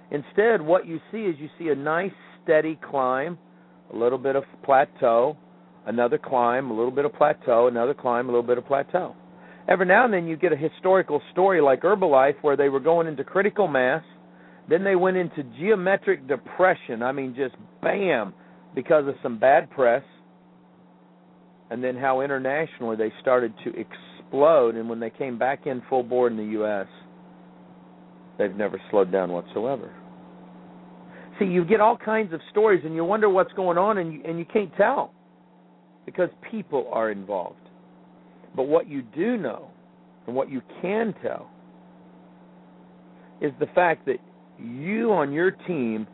Instead, 0.10 0.60
what 0.60 0.88
you 0.88 1.00
see 1.12 1.20
is 1.20 1.36
you 1.38 1.50
see 1.60 1.70
a 1.70 1.76
nice 1.76 2.18
steady 2.44 2.80
climb, 2.90 3.38
a 3.94 3.96
little 3.96 4.18
bit 4.18 4.36
of 4.36 4.46
plateau, 4.64 5.38
another 5.86 6.18
climb, 6.18 6.72
a 6.72 6.74
little 6.74 6.92
bit 6.92 7.06
of 7.06 7.14
plateau, 7.14 7.68
another 7.68 7.94
climb, 7.94 8.30
a 8.30 8.32
little 8.32 8.42
bit 8.42 8.58
of 8.58 8.66
plateau. 8.66 9.16
Every 9.68 9.86
now 9.86 10.06
and 10.06 10.14
then 10.14 10.28
you 10.28 10.38
get 10.38 10.54
a 10.54 10.58
historical 10.58 11.22
story 11.34 11.62
like 11.62 11.82
Herbalife 11.82 12.36
where 12.42 12.56
they 12.56 12.70
were 12.70 12.80
going 12.80 13.06
into 13.08 13.24
critical 13.24 13.68
mass, 13.68 14.04
then 14.70 14.84
they 14.84 14.96
went 14.96 15.18
into 15.18 15.44
geometric 15.60 16.28
depression. 16.28 17.04
I 17.04 17.12
mean, 17.12 17.36
just 17.36 17.56
bam, 17.82 18.34
because 18.76 19.08
of 19.08 19.16
some 19.22 19.40
bad 19.40 19.70
press, 19.70 20.04
and 21.70 21.84
then 21.84 21.98
how 21.98 22.22
internationally 22.22 22.96
they 22.96 23.12
started 23.22 23.54
to 23.66 23.70
explode. 23.72 24.76
And 24.76 24.90
when 24.90 25.00
they 25.02 25.10
came 25.10 25.38
back 25.38 25.68
in 25.68 25.82
full 25.90 26.04
board 26.04 26.32
in 26.32 26.38
the 26.38 26.52
U.S., 26.54 26.88
they've 28.38 28.56
never 28.56 28.82
slowed 28.90 29.12
down 29.12 29.32
whatsoever. 29.32 29.94
See, 31.40 31.46
you 31.46 31.66
get 31.66 31.82
all 31.82 31.98
kinds 31.98 32.34
of 32.34 32.40
stories, 32.52 32.82
and 32.86 32.96
you 32.96 33.04
wonder 33.04 33.30
what's 33.30 33.54
going 33.54 33.78
on, 33.78 33.98
and 33.98 34.14
you, 34.14 34.22
and 34.26 34.40
you 34.40 34.46
can't 34.46 34.72
tell 34.78 35.14
because 36.06 36.30
people 36.50 36.90
are 36.94 37.12
involved. 37.12 37.67
But 38.58 38.68
what 38.68 38.90
you 38.90 39.04
do 39.04 39.38
know, 39.38 39.70
and 40.26 40.36
what 40.36 40.52
you 40.52 40.62
can 40.82 41.14
tell, 41.22 41.50
is 43.40 43.54
the 43.60 43.68
fact 43.68 44.08
that 44.08 44.18
you 44.60 45.14
on 45.14 45.32
your 45.32 45.52
team 45.52 46.08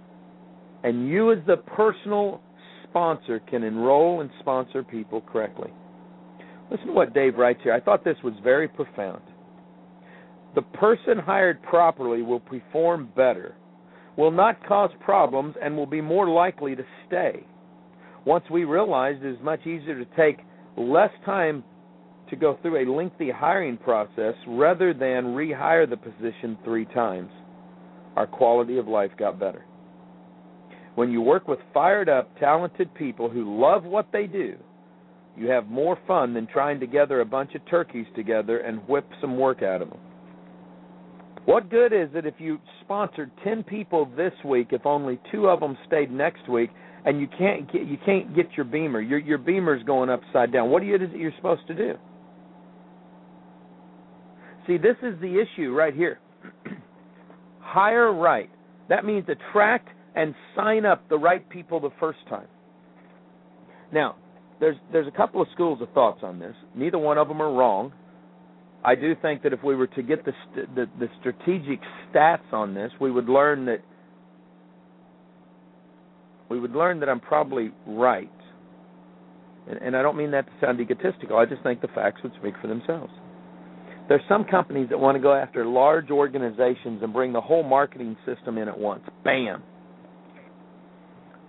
and 0.84 1.08
you 1.08 1.32
as 1.32 1.40
the 1.48 1.56
personal 1.56 2.42
sponsor 2.84 3.40
can 3.50 3.64
enroll 3.64 4.20
and 4.20 4.30
sponsor 4.42 4.84
people 4.84 5.22
correctly. 5.22 5.72
Listen 6.70 6.88
to 6.88 6.94
what 6.94 7.14
Dave 7.14 7.38
writes 7.38 7.62
here. 7.64 7.74
I 7.74 7.80
thought 7.80 8.04
this 8.04 8.18
was 8.26 8.34
very 8.44 8.68
profound. 8.68 9.22
The 10.54 10.64
person 10.64 11.18
hired 11.18 11.64
properly 11.64 12.24
will 12.24 12.42
perform 12.42 13.10
better, 13.16 13.56
will 14.18 14.32
not 14.32 14.64
cause 14.68 14.92
problems, 15.00 15.56
and 15.64 15.78
will 15.78 15.86
be 15.86 16.02
more 16.02 16.30
likely 16.30 16.76
to 16.76 16.84
stay. 17.08 17.46
Once 18.26 18.44
we 18.52 18.66
realized 18.66 19.24
it 19.24 19.32
is 19.34 19.40
much 19.42 19.62
easier 19.62 20.04
to 20.04 20.06
take 20.18 20.40
less 20.78 21.12
time 21.26 21.64
to 22.30 22.36
go 22.36 22.58
through 22.62 22.84
a 22.84 22.92
lengthy 22.92 23.30
hiring 23.32 23.78
process 23.78 24.34
rather 24.48 24.94
than 24.94 25.36
rehire 25.36 25.90
the 25.90 25.98
position 25.98 26.58
three 26.64 26.86
times, 26.86 27.32
our 28.16 28.28
quality 28.28 28.78
of 28.78 28.88
life 28.88 29.12
got 29.18 29.40
better. 29.40 29.66
When 30.96 31.12
you 31.12 31.22
work 31.22 31.48
with 31.48 31.60
fired 31.74 32.10
up, 32.10 32.38
talented 32.40 32.94
people 32.94 33.30
who 33.30 33.60
love 33.60 33.84
what 33.84 34.08
they 34.14 34.28
do, 34.28 34.56
you 35.36 35.50
have 35.50 35.68
more 35.68 35.98
fun 36.08 36.34
than 36.34 36.46
trying 36.46 36.80
to 36.80 36.88
gather 36.88 37.22
a 37.22 37.26
bunch 37.26 37.56
of 37.56 37.68
turkeys 37.68 38.06
together 38.16 38.60
and 38.60 38.88
whip 38.88 39.08
some 39.20 39.38
work 39.38 39.64
out 39.64 39.82
of 39.82 39.90
them. 39.90 40.00
What 41.46 41.70
good 41.70 41.92
is 41.92 42.10
it 42.14 42.26
if 42.26 42.36
you 42.38 42.60
sponsored 42.82 43.32
10 43.44 43.64
people 43.64 44.10
this 44.16 44.34
week 44.46 44.68
if 44.72 44.86
only 44.86 45.20
2 45.32 45.48
of 45.50 45.60
them 45.60 45.78
stayed 45.88 46.12
next 46.12 46.48
week 46.48 46.70
and 47.06 47.20
you 47.20 47.28
can't 47.38 47.72
get 47.72 47.86
you 47.86 47.98
can't 48.06 48.34
get 48.36 48.48
your 48.56 48.66
beamer. 48.66 49.02
Your 49.02 49.20
your 49.20 49.38
beamer's 49.38 49.84
going 49.84 50.10
upside 50.10 50.54
down. 50.54 50.70
What 50.70 50.82
are 50.84 50.86
you 50.86 50.98
you're 51.16 51.34
supposed 51.36 51.68
to 51.68 51.74
do? 51.74 51.96
See, 54.68 54.78
this 54.78 54.96
is 55.02 55.20
the 55.20 55.42
issue 55.42 55.74
right 55.74 55.94
here. 55.94 56.20
Hire 57.60 58.14
right. 58.14 58.50
That 58.90 59.06
means 59.06 59.26
attract 59.28 59.90
and 60.16 60.36
sign 60.56 60.86
up 60.86 61.08
the 61.10 61.18
right 61.18 61.48
people 61.50 61.80
the 61.80 61.92
first 62.00 62.20
time. 62.30 62.48
Now, 63.92 64.16
there's 64.60 64.78
there's 64.92 65.08
a 65.08 65.12
couple 65.12 65.42
of 65.42 65.48
schools 65.54 65.82
of 65.82 65.90
thoughts 65.92 66.20
on 66.24 66.40
this. 66.40 66.56
Neither 66.76 66.98
one 66.98 67.18
of 67.18 67.28
them 67.28 67.42
are 67.42 67.52
wrong. 67.52 67.94
I 68.86 68.96
do 68.96 69.16
think 69.22 69.44
that 69.44 69.54
if 69.54 69.64
we 69.64 69.76
were 69.76 69.88
to 69.88 70.04
get 70.04 70.26
the 70.26 70.34
st- 70.52 70.76
the, 70.76 70.86
the 71.00 71.08
strategic 71.20 71.80
stats 72.12 72.52
on 72.52 72.74
this, 72.74 72.92
we 73.00 73.12
would 73.12 73.30
learn 73.30 73.66
that 73.66 73.82
we 76.50 76.60
would 76.60 76.74
learn 76.74 77.00
that 77.00 77.10
I'm 77.10 77.20
probably 77.20 77.72
right. 77.88 78.30
And, 79.68 79.78
and 79.82 79.96
I 79.96 80.02
don't 80.02 80.18
mean 80.18 80.32
that 80.32 80.46
to 80.46 80.52
sound 80.62 80.80
egotistical. 80.82 81.38
I 81.38 81.46
just 81.46 81.64
think 81.64 81.82
the 81.82 81.88
facts 81.90 82.22
would 82.24 82.34
speak 82.40 82.54
for 82.62 82.68
themselves. 82.68 83.12
There's 84.10 84.22
some 84.28 84.44
companies 84.44 84.90
that 84.90 85.00
want 85.00 85.16
to 85.16 85.22
go 85.22 85.34
after 85.34 85.66
large 85.66 86.10
organizations 86.12 87.02
and 87.02 87.14
bring 87.14 87.32
the 87.34 87.42
whole 87.42 87.64
marketing 87.64 88.18
system 88.26 88.58
in 88.58 88.68
at 88.68 88.78
once. 88.78 89.04
Bam. 89.24 89.64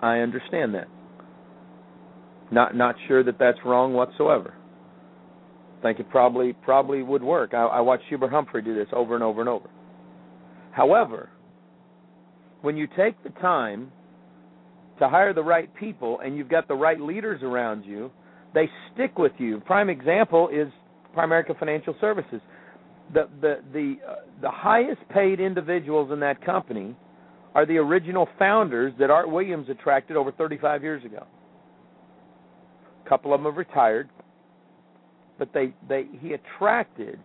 I 0.01 0.19
understand 0.19 0.75
that. 0.75 0.89
Not 2.51 2.77
not 2.77 2.95
sure 3.09 3.25
that 3.25 3.39
that's 3.39 3.59
wrong 3.65 3.95
whatsoever. 3.95 4.55
Think 5.83 5.99
it 5.99 6.09
probably 6.11 6.53
probably 6.53 7.03
would 7.03 7.23
work. 7.23 7.55
I, 7.55 7.65
I 7.65 7.81
watched 7.81 8.05
Hubert 8.09 8.31
Humphrey 8.31 8.63
do 8.63 8.75
this 8.75 8.89
over 8.93 9.15
and 9.15 9.25
over 9.25 9.41
and 9.41 9.49
over. 9.49 9.69
However, 10.73 11.31
when 12.63 12.77
you 12.77 12.87
take 12.97 13.23
the 13.23 13.31
time 13.41 13.91
to 14.99 15.09
hire 15.09 15.35
the 15.35 15.43
right 15.43 15.75
people 15.75 16.21
and 16.21 16.37
you've 16.37 16.49
got 16.49 16.69
the 16.69 16.75
right 16.75 17.01
leaders 17.01 17.43
around 17.43 17.85
you, 17.85 18.11
they 18.55 18.69
stick 18.93 19.19
with 19.19 19.33
you. 19.39 19.61
Prime 19.61 19.89
example 19.91 20.49
is 20.49 20.69
Primerica 21.15 21.59
Financial 21.59 21.95
Services. 22.01 22.41
The 23.13 23.29
the 23.41 23.61
the 23.73 23.97
uh, 24.07 24.15
the 24.41 24.51
highest 24.51 25.01
paid 25.11 25.41
individuals 25.41 26.11
in 26.13 26.21
that 26.21 26.45
company 26.45 26.97
are 27.55 27.67
the 27.67 27.77
original 27.77 28.29
founders 28.39 28.93
that 28.99 29.11
Art 29.11 29.31
Williams 29.31 29.69
attracted 29.71 30.17
over 30.17 30.33
35 30.33 30.83
years 30.83 31.05
ago. 31.05 31.25
A 33.05 33.09
couple 33.09 33.33
of 33.33 33.41
them 33.41 33.47
have 33.47 33.57
retired, 33.57 34.09
but 35.39 35.51
they, 35.55 35.73
they 35.89 36.07
he 36.21 36.33
attracted 36.33 37.19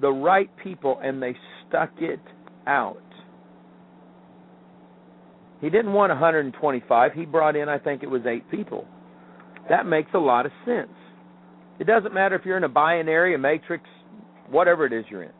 the 0.00 0.10
right 0.10 0.50
people 0.62 0.98
and 1.02 1.22
they 1.22 1.34
stuck 1.68 1.90
it 1.98 2.20
out. 2.66 3.00
He 5.60 5.68
didn't 5.68 5.92
want 5.92 6.10
125. 6.10 7.12
He 7.12 7.26
brought 7.26 7.54
in, 7.54 7.68
I 7.68 7.78
think 7.78 8.02
it 8.02 8.08
was 8.08 8.22
eight 8.26 8.50
people. 8.50 8.86
That 9.68 9.86
makes 9.86 10.10
a 10.14 10.18
lot 10.18 10.46
of 10.46 10.52
sense. 10.64 10.88
It 11.80 11.86
doesn't 11.86 12.12
matter 12.12 12.36
if 12.36 12.44
you're 12.44 12.58
in 12.58 12.64
a 12.64 12.68
binary, 12.68 13.34
a 13.34 13.38
matrix, 13.38 13.84
whatever 14.50 14.84
it 14.84 14.92
is 14.92 15.06
you're 15.10 15.22
in. 15.22 15.32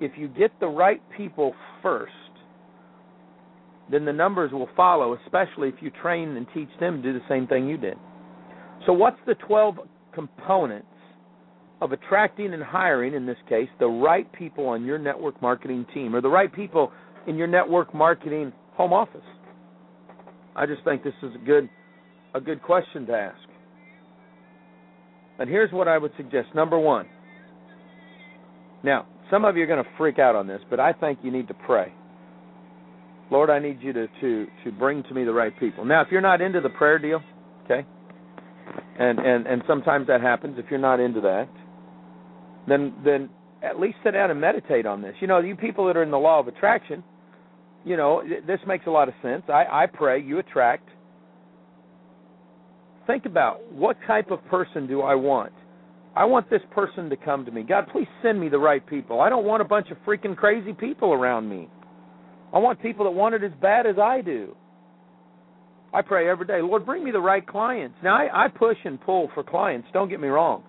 If 0.00 0.12
you 0.16 0.28
get 0.28 0.52
the 0.60 0.68
right 0.68 1.02
people 1.16 1.54
first, 1.82 2.12
then 3.90 4.04
the 4.04 4.12
numbers 4.12 4.52
will 4.52 4.68
follow, 4.76 5.18
especially 5.24 5.68
if 5.68 5.74
you 5.80 5.90
train 5.90 6.36
and 6.36 6.46
teach 6.54 6.68
them 6.78 7.02
to 7.02 7.12
do 7.12 7.18
the 7.18 7.24
same 7.28 7.48
thing 7.48 7.68
you 7.68 7.76
did. 7.76 7.96
So, 8.86 8.92
what's 8.92 9.18
the 9.26 9.34
12 9.34 9.76
components 10.14 10.86
of 11.80 11.90
attracting 11.90 12.54
and 12.54 12.62
hiring, 12.62 13.14
in 13.14 13.26
this 13.26 13.36
case, 13.48 13.68
the 13.80 13.88
right 13.88 14.32
people 14.32 14.66
on 14.66 14.84
your 14.84 14.98
network 14.98 15.40
marketing 15.42 15.84
team 15.92 16.14
or 16.14 16.20
the 16.20 16.28
right 16.28 16.52
people 16.52 16.92
in 17.26 17.36
your 17.36 17.48
network 17.48 17.92
marketing 17.92 18.52
home 18.74 18.92
office? 18.92 19.20
I 20.54 20.66
just 20.66 20.84
think 20.84 21.02
this 21.02 21.14
is 21.22 21.32
a 21.34 21.44
good 21.44 21.68
a 22.34 22.40
good 22.40 22.62
question 22.62 23.06
to 23.06 23.12
ask. 23.12 23.53
And 25.38 25.48
here's 25.48 25.72
what 25.72 25.88
I 25.88 25.98
would 25.98 26.12
suggest. 26.16 26.48
Number 26.54 26.78
1. 26.78 27.06
Now, 28.82 29.06
some 29.30 29.44
of 29.44 29.56
you 29.56 29.64
are 29.64 29.66
going 29.66 29.82
to 29.82 29.90
freak 29.96 30.18
out 30.18 30.36
on 30.36 30.46
this, 30.46 30.60
but 30.70 30.78
I 30.78 30.92
think 30.92 31.18
you 31.22 31.30
need 31.30 31.48
to 31.48 31.54
pray. 31.54 31.92
Lord, 33.30 33.50
I 33.50 33.58
need 33.58 33.78
you 33.80 33.92
to, 33.92 34.06
to, 34.20 34.46
to 34.64 34.72
bring 34.72 35.02
to 35.04 35.14
me 35.14 35.24
the 35.24 35.32
right 35.32 35.58
people. 35.58 35.84
Now, 35.84 36.02
if 36.02 36.08
you're 36.10 36.20
not 36.20 36.40
into 36.40 36.60
the 36.60 36.68
prayer 36.68 36.98
deal, 36.98 37.20
okay, 37.64 37.86
and, 38.98 39.18
and, 39.18 39.46
and 39.46 39.62
sometimes 39.66 40.06
that 40.06 40.20
happens, 40.20 40.56
if 40.58 40.66
you're 40.70 40.78
not 40.78 41.00
into 41.00 41.20
that, 41.22 41.48
then 42.68 42.94
then 43.04 43.28
at 43.62 43.80
least 43.80 43.96
sit 44.04 44.12
down 44.12 44.30
and 44.30 44.40
meditate 44.40 44.86
on 44.86 45.02
this. 45.02 45.14
You 45.20 45.26
know, 45.26 45.40
you 45.40 45.56
people 45.56 45.86
that 45.86 45.96
are 45.96 46.02
in 46.02 46.10
the 46.10 46.18
law 46.18 46.38
of 46.38 46.48
attraction, 46.48 47.02
you 47.84 47.96
know, 47.96 48.22
this 48.46 48.60
makes 48.66 48.86
a 48.86 48.90
lot 48.90 49.08
of 49.08 49.14
sense. 49.22 49.42
I, 49.48 49.64
I 49.70 49.86
pray, 49.86 50.20
you 50.20 50.38
attract. 50.38 50.88
Think 53.06 53.26
about 53.26 53.70
what 53.72 53.96
type 54.06 54.30
of 54.30 54.44
person 54.46 54.86
do 54.86 55.02
I 55.02 55.14
want? 55.14 55.52
I 56.16 56.24
want 56.24 56.48
this 56.48 56.62
person 56.70 57.10
to 57.10 57.16
come 57.16 57.44
to 57.44 57.50
me. 57.50 57.62
God, 57.62 57.88
please 57.90 58.06
send 58.22 58.40
me 58.40 58.48
the 58.48 58.58
right 58.58 58.86
people. 58.86 59.20
I 59.20 59.28
don't 59.28 59.44
want 59.44 59.62
a 59.62 59.64
bunch 59.64 59.90
of 59.90 59.98
freaking 60.06 60.36
crazy 60.36 60.72
people 60.72 61.12
around 61.12 61.48
me. 61.48 61.68
I 62.52 62.58
want 62.58 62.80
people 62.80 63.04
that 63.04 63.10
want 63.10 63.34
it 63.34 63.42
as 63.42 63.50
bad 63.60 63.86
as 63.86 63.96
I 63.98 64.20
do. 64.20 64.56
I 65.92 66.02
pray 66.02 66.28
every 66.28 66.46
day, 66.46 66.60
Lord, 66.60 66.86
bring 66.86 67.04
me 67.04 67.10
the 67.10 67.20
right 67.20 67.46
clients. 67.46 67.96
Now 68.02 68.16
I, 68.16 68.46
I 68.46 68.48
push 68.48 68.78
and 68.84 69.00
pull 69.00 69.28
for 69.34 69.42
clients, 69.42 69.88
don't 69.92 70.08
get 70.08 70.20
me 70.20 70.28
wrong. 70.28 70.62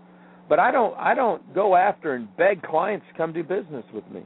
But 0.47 0.59
I 0.59 0.71
don't 0.71 0.95
I 0.97 1.15
don't 1.15 1.55
go 1.55 1.75
after 1.75 2.13
and 2.13 2.27
beg 2.37 2.61
clients 2.61 3.05
to 3.11 3.17
come 3.17 3.33
do 3.33 3.41
business 3.41 3.83
with 3.93 4.07
me. 4.11 4.21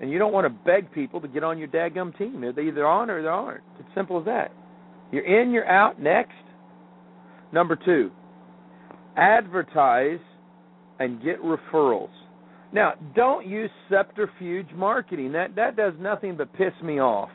And 0.00 0.10
you 0.10 0.18
don't 0.18 0.32
want 0.32 0.46
to 0.46 0.64
beg 0.64 0.90
people 0.92 1.20
to 1.20 1.28
get 1.28 1.44
on 1.44 1.58
your 1.58 1.68
daggum 1.68 2.16
team. 2.16 2.40
They're 2.40 2.58
either 2.58 2.86
on 2.86 3.10
or 3.10 3.20
they 3.20 3.28
aren't. 3.28 3.62
It's 3.78 3.88
simple 3.94 4.18
as 4.18 4.24
that. 4.24 4.50
You're 5.12 5.42
in, 5.42 5.50
you're 5.50 5.68
out, 5.68 6.00
next. 6.00 6.32
Number 7.52 7.76
two, 7.76 8.10
advertise 9.16 10.20
and 10.98 11.22
get 11.22 11.42
referrals. 11.42 12.10
Now, 12.72 12.92
don't 13.16 13.46
use 13.46 13.70
subterfuge 13.90 14.68
marketing. 14.74 15.32
That 15.32 15.56
that 15.56 15.76
does 15.76 15.94
nothing 15.98 16.36
but 16.36 16.52
piss 16.52 16.72
me 16.84 17.00
off. 17.00 17.30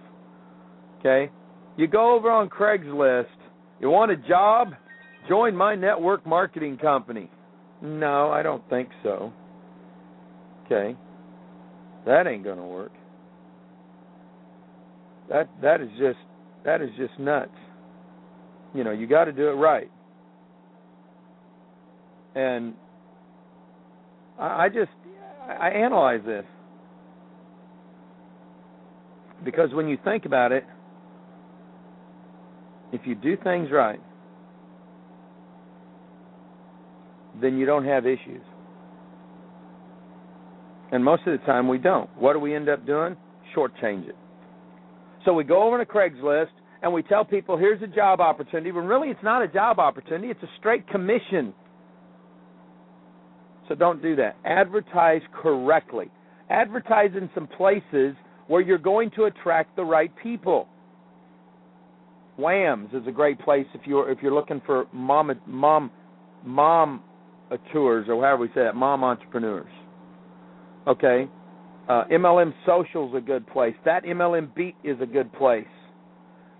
Okay? 1.00 1.30
You 1.76 1.88
go 1.88 2.16
over 2.16 2.32
on 2.32 2.48
Craigslist, 2.48 3.26
you 3.82 3.90
want 3.90 4.12
a 4.12 4.16
job? 4.16 4.70
Join 5.28 5.56
my 5.56 5.76
network 5.76 6.26
marketing 6.26 6.78
company. 6.78 7.30
No, 7.82 8.32
I 8.32 8.42
don't 8.42 8.68
think 8.70 8.90
so. 9.04 9.34
Okay. 10.66 10.96
That 12.06 12.28
ain't 12.28 12.44
going 12.44 12.58
to 12.58 12.64
work. 12.64 12.92
That 15.30 15.50
that 15.62 15.82
is 15.82 15.90
just 16.00 16.20
that 16.64 16.82
is 16.82 16.90
just 16.98 17.20
nuts. 17.20 17.52
You 18.76 18.84
know, 18.84 18.92
you 18.92 19.08
got 19.08 19.26
to 19.26 19.32
do 19.32 19.48
it 19.48 19.54
right. 19.54 19.90
And 22.36 22.74
I, 24.38 24.68
just 24.68 24.92
I 25.48 25.70
analyze 25.70 26.20
this 26.26 26.44
because 29.46 29.74
when 29.74 29.88
you 29.88 29.98
think 30.04 30.26
about 30.26 30.52
it, 30.52 30.66
if 32.92 33.02
you 33.06 33.16
do 33.16 33.38
things 33.42 33.70
right, 33.72 34.02
then 37.42 37.58
you 37.58 37.66
don't 37.66 37.86
have 37.86 38.06
issues. 38.06 38.42
And 40.92 41.04
most 41.04 41.22
of 41.26 41.40
the 41.40 41.46
time 41.46 41.70
we 41.70 41.78
don't. 41.78 42.10
What 42.18 42.34
do 42.34 42.40
we 42.40 42.54
end 42.54 42.68
up 42.68 42.86
doing? 42.86 43.16
Shortchange 43.56 44.10
it. 44.10 44.16
So 45.24 45.34
we 45.34 45.46
go 45.46 45.64
over 45.64 45.78
to 45.78 45.86
Craigslist 45.90 46.48
and 46.86 46.94
we 46.94 47.02
tell 47.02 47.26
people 47.26 47.58
here's 47.58 47.82
a 47.82 47.88
job 47.88 48.22
opportunity 48.22 48.72
when 48.72 48.86
really 48.86 49.08
it's 49.08 49.24
not 49.24 49.42
a 49.42 49.48
job 49.48 49.80
opportunity, 49.80 50.28
it's 50.28 50.44
a 50.44 50.50
straight 50.60 50.88
commission. 50.88 51.52
So 53.68 53.74
don't 53.74 54.04
do 54.04 54.16
that. 54.18 54.38
Advertise 54.46 55.24
correctly. 55.34 56.12
Advertise 56.52 57.10
in 57.20 57.28
some 57.34 57.48
places 57.48 58.16
where 58.46 58.62
you're 58.62 58.78
going 58.78 59.10
to 59.16 59.24
attract 59.24 59.76
the 59.76 59.84
right 59.84 60.12
people. 60.22 60.68
Whams 62.38 62.94
is 62.94 63.02
a 63.08 63.12
great 63.12 63.40
place 63.40 63.66
if 63.74 63.82
you're 63.86 64.12
if 64.12 64.20
you're 64.22 64.34
looking 64.34 64.62
for 64.64 64.86
mom 64.94 65.32
mom 65.48 65.90
mom 66.44 67.02
tours 67.74 68.06
or 68.08 68.22
however 68.22 68.44
we 68.44 68.48
say 68.50 68.62
that, 68.64 68.76
mom 68.76 69.04
entrepreneurs. 69.04 69.72
Okay, 70.88 71.28
uh, 71.90 72.04
MLM 72.12 72.54
Social 72.68 73.10
is 73.10 73.16
a 73.16 73.26
good 73.26 73.48
place. 73.48 73.74
That 73.86 74.04
MLM 74.04 74.54
Beat 74.54 74.76
is 74.84 74.98
a 75.02 75.08
good 75.08 75.34
place. 75.34 75.66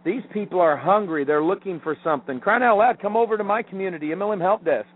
These 0.06 0.22
people 0.32 0.60
are 0.60 0.78
hungry. 0.78 1.26
They're 1.26 1.44
looking 1.44 1.82
for 1.84 1.98
something. 2.04 2.40
Crying 2.40 2.62
out 2.62 2.78
loud, 2.78 3.02
come 3.02 3.18
over 3.18 3.38
to 3.38 3.44
my 3.44 3.64
community, 3.64 4.10
MLM 4.10 4.40
Help 4.40 4.64
Desk. 4.64 4.88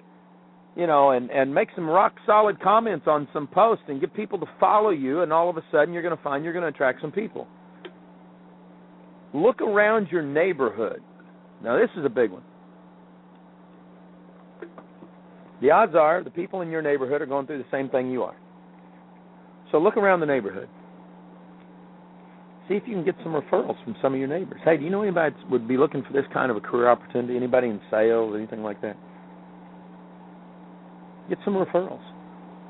You 0.75 0.85
know, 0.85 1.11
and 1.11 1.31
and 1.31 1.53
make 1.53 1.69
some 1.75 1.89
rock 1.89 2.13
solid 2.25 2.61
comments 2.61 3.05
on 3.07 3.27
some 3.33 3.47
posts 3.47 3.83
and 3.87 3.99
get 3.99 4.13
people 4.13 4.39
to 4.39 4.45
follow 4.59 4.91
you. 4.91 5.21
And 5.21 5.33
all 5.33 5.49
of 5.49 5.57
a 5.57 5.63
sudden, 5.71 5.93
you're 5.93 6.03
going 6.03 6.15
to 6.15 6.23
find 6.23 6.43
you're 6.43 6.53
going 6.53 6.63
to 6.63 6.69
attract 6.69 7.01
some 7.01 7.11
people. 7.11 7.47
Look 9.33 9.61
around 9.61 10.07
your 10.11 10.21
neighborhood. 10.21 11.01
Now, 11.63 11.77
this 11.77 11.89
is 11.97 12.05
a 12.05 12.09
big 12.09 12.31
one. 12.31 12.43
The 15.61 15.71
odds 15.71 15.95
are 15.95 16.23
the 16.23 16.29
people 16.29 16.61
in 16.61 16.69
your 16.69 16.81
neighborhood 16.81 17.21
are 17.21 17.25
going 17.25 17.45
through 17.45 17.57
the 17.57 17.69
same 17.71 17.89
thing 17.89 18.11
you 18.11 18.23
are. 18.23 18.35
So 19.71 19.79
look 19.79 19.97
around 19.97 20.21
the 20.21 20.25
neighborhood. 20.25 20.69
See 22.69 22.75
if 22.75 22.83
you 22.85 22.93
can 22.93 23.03
get 23.03 23.15
some 23.23 23.33
referrals 23.33 23.83
from 23.83 23.95
some 23.99 24.13
of 24.13 24.19
your 24.19 24.27
neighbors. 24.27 24.61
Hey, 24.63 24.77
do 24.77 24.83
you 24.83 24.91
know 24.91 25.01
anybody 25.01 25.35
that 25.35 25.49
would 25.49 25.67
be 25.67 25.75
looking 25.75 26.03
for 26.03 26.13
this 26.13 26.25
kind 26.31 26.51
of 26.51 26.57
a 26.57 26.61
career 26.61 26.87
opportunity? 26.87 27.35
Anybody 27.35 27.67
in 27.67 27.81
sales, 27.89 28.35
anything 28.37 28.61
like 28.61 28.79
that? 28.81 28.95
Get 31.29 31.39
some 31.43 31.55
referrals. 31.55 32.03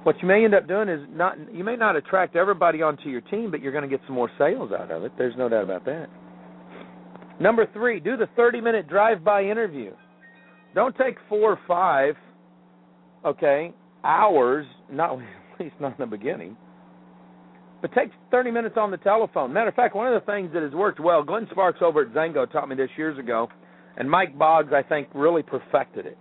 What 0.03 0.15
you 0.21 0.27
may 0.29 0.45
end 0.45 0.55
up 0.55 0.69
doing 0.69 0.87
is 0.87 1.01
not 1.11 1.35
you 1.53 1.65
may 1.65 1.75
not 1.75 1.97
attract 1.97 2.37
everybody 2.37 2.81
onto 2.81 3.09
your 3.09 3.19
team, 3.19 3.51
but 3.51 3.61
you're 3.61 3.73
going 3.73 3.83
to 3.83 3.89
get 3.89 3.99
some 4.05 4.15
more 4.15 4.31
sales 4.37 4.71
out 4.71 4.89
of 4.89 5.03
it. 5.03 5.11
There's 5.17 5.35
no 5.37 5.49
doubt 5.49 5.65
about 5.65 5.83
that. 5.85 6.07
Number 7.41 7.67
three, 7.73 7.99
do 7.99 8.15
the 8.15 8.27
30 8.37 8.61
minute 8.61 8.87
drive 8.87 9.23
by 9.23 9.43
interview. 9.43 9.91
Don't 10.75 10.95
take 10.95 11.17
four 11.27 11.51
or 11.51 11.59
five, 11.67 12.15
okay, 13.25 13.73
hours, 14.05 14.65
not 14.89 15.19
at 15.53 15.59
least 15.59 15.75
not 15.81 15.99
in 15.99 16.09
the 16.09 16.17
beginning. 16.17 16.55
But 17.81 17.93
take 17.93 18.09
30 18.31 18.51
minutes 18.51 18.75
on 18.77 18.91
the 18.91 18.97
telephone. 18.97 19.53
Matter 19.53 19.69
of 19.69 19.75
fact, 19.75 19.95
one 19.95 20.11
of 20.11 20.19
the 20.19 20.25
things 20.31 20.51
that 20.53 20.63
has 20.63 20.73
worked 20.73 20.99
well, 20.99 21.23
Glenn 21.23 21.47
Sparks 21.51 21.79
over 21.81 22.01
at 22.01 22.13
Xango 22.13 22.49
taught 22.51 22.67
me 22.67 22.75
this 22.75 22.89
years 22.97 23.17
ago, 23.17 23.47
and 23.97 24.09
Mike 24.09 24.37
Boggs, 24.37 24.73
I 24.73 24.83
think, 24.83 25.07
really 25.13 25.43
perfected 25.43 26.05
it. 26.05 26.17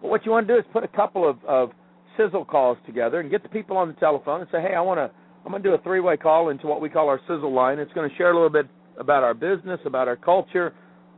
But 0.00 0.08
what 0.08 0.24
you 0.24 0.32
want 0.32 0.46
to 0.48 0.54
do 0.54 0.58
is 0.58 0.64
put 0.72 0.84
a 0.84 0.88
couple 0.88 1.28
of, 1.28 1.36
of 1.44 1.70
sizzle 2.16 2.44
calls 2.44 2.78
together 2.86 3.20
and 3.20 3.30
get 3.30 3.42
the 3.42 3.48
people 3.48 3.76
on 3.76 3.88
the 3.88 3.94
telephone 3.94 4.40
and 4.40 4.48
say, 4.50 4.60
hey, 4.60 4.74
I 4.74 4.80
want 4.80 4.98
to, 4.98 5.10
I'm 5.44 5.50
going 5.50 5.62
to 5.62 5.68
do 5.68 5.74
a 5.74 5.78
three-way 5.82 6.16
call 6.16 6.48
into 6.48 6.66
what 6.66 6.80
we 6.80 6.88
call 6.88 7.08
our 7.08 7.20
sizzle 7.28 7.52
line. 7.52 7.78
It's 7.78 7.92
going 7.92 8.08
to 8.08 8.16
share 8.16 8.30
a 8.30 8.34
little 8.34 8.50
bit 8.50 8.66
about 8.98 9.22
our 9.22 9.34
business, 9.34 9.80
about 9.84 10.08
our 10.08 10.16
culture, 10.16 10.74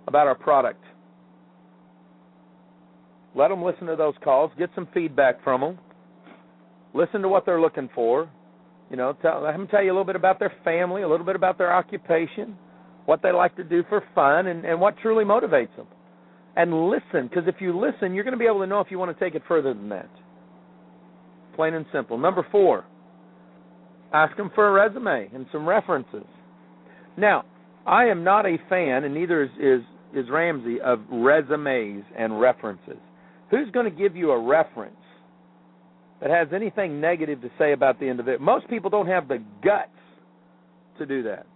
about 0.06 0.26
our 0.26 0.34
product. 0.34 0.82
Let 3.34 3.48
them 3.48 3.62
listen 3.62 3.86
to 3.86 3.96
those 3.96 4.14
calls, 4.24 4.50
get 4.58 4.70
some 4.74 4.88
feedback 4.92 5.42
from 5.44 5.60
them, 5.60 5.78
listen 6.94 7.22
to 7.22 7.28
what 7.28 7.46
they're 7.46 7.60
looking 7.60 7.88
for. 7.94 8.28
You 8.90 8.96
know, 8.96 9.12
tell, 9.20 9.42
let 9.42 9.52
them 9.52 9.66
tell 9.68 9.82
you 9.82 9.90
a 9.90 9.94
little 9.94 10.04
bit 10.04 10.16
about 10.16 10.38
their 10.38 10.52
family, 10.64 11.02
a 11.02 11.08
little 11.08 11.26
bit 11.26 11.36
about 11.36 11.58
their 11.58 11.72
occupation, 11.72 12.56
what 13.04 13.22
they 13.22 13.32
like 13.32 13.56
to 13.56 13.64
do 13.64 13.84
for 13.88 14.02
fun, 14.14 14.46
and, 14.46 14.64
and 14.64 14.80
what 14.80 14.96
truly 14.98 15.24
motivates 15.24 15.74
them. 15.76 15.86
And 16.56 16.88
listen, 16.88 17.28
because 17.28 17.44
if 17.46 17.56
you 17.60 17.78
listen, 17.78 18.14
you're 18.14 18.24
going 18.24 18.32
to 18.32 18.38
be 18.38 18.46
able 18.46 18.60
to 18.60 18.66
know 18.66 18.80
if 18.80 18.90
you 18.90 18.98
want 18.98 19.16
to 19.16 19.24
take 19.24 19.34
it 19.34 19.42
further 19.46 19.74
than 19.74 19.88
that. 19.90 20.10
Plain 21.54 21.74
and 21.74 21.86
simple. 21.92 22.18
Number 22.18 22.46
four, 22.50 22.84
ask 24.12 24.36
them 24.36 24.50
for 24.54 24.68
a 24.68 24.72
resume 24.72 25.30
and 25.34 25.46
some 25.52 25.68
references. 25.68 26.26
Now, 27.16 27.44
I 27.86 28.06
am 28.06 28.24
not 28.24 28.46
a 28.46 28.56
fan, 28.68 29.04
and 29.04 29.14
neither 29.14 29.44
is, 29.44 29.50
is, 29.60 29.82
is 30.14 30.30
Ramsey, 30.30 30.80
of 30.80 31.00
resumes 31.10 32.04
and 32.16 32.40
references. 32.40 32.98
Who's 33.50 33.70
going 33.70 33.90
to 33.90 33.96
give 33.96 34.16
you 34.16 34.30
a 34.30 34.40
reference 34.40 34.96
that 36.20 36.30
has 36.30 36.48
anything 36.54 37.00
negative 37.00 37.40
to 37.42 37.50
say 37.58 37.72
about 37.72 38.00
the 38.00 38.06
individual? 38.06 38.44
Most 38.44 38.68
people 38.68 38.90
don't 38.90 39.06
have 39.06 39.28
the 39.28 39.42
guts 39.64 39.90
to 40.98 41.06
do 41.06 41.22
that. 41.24 41.46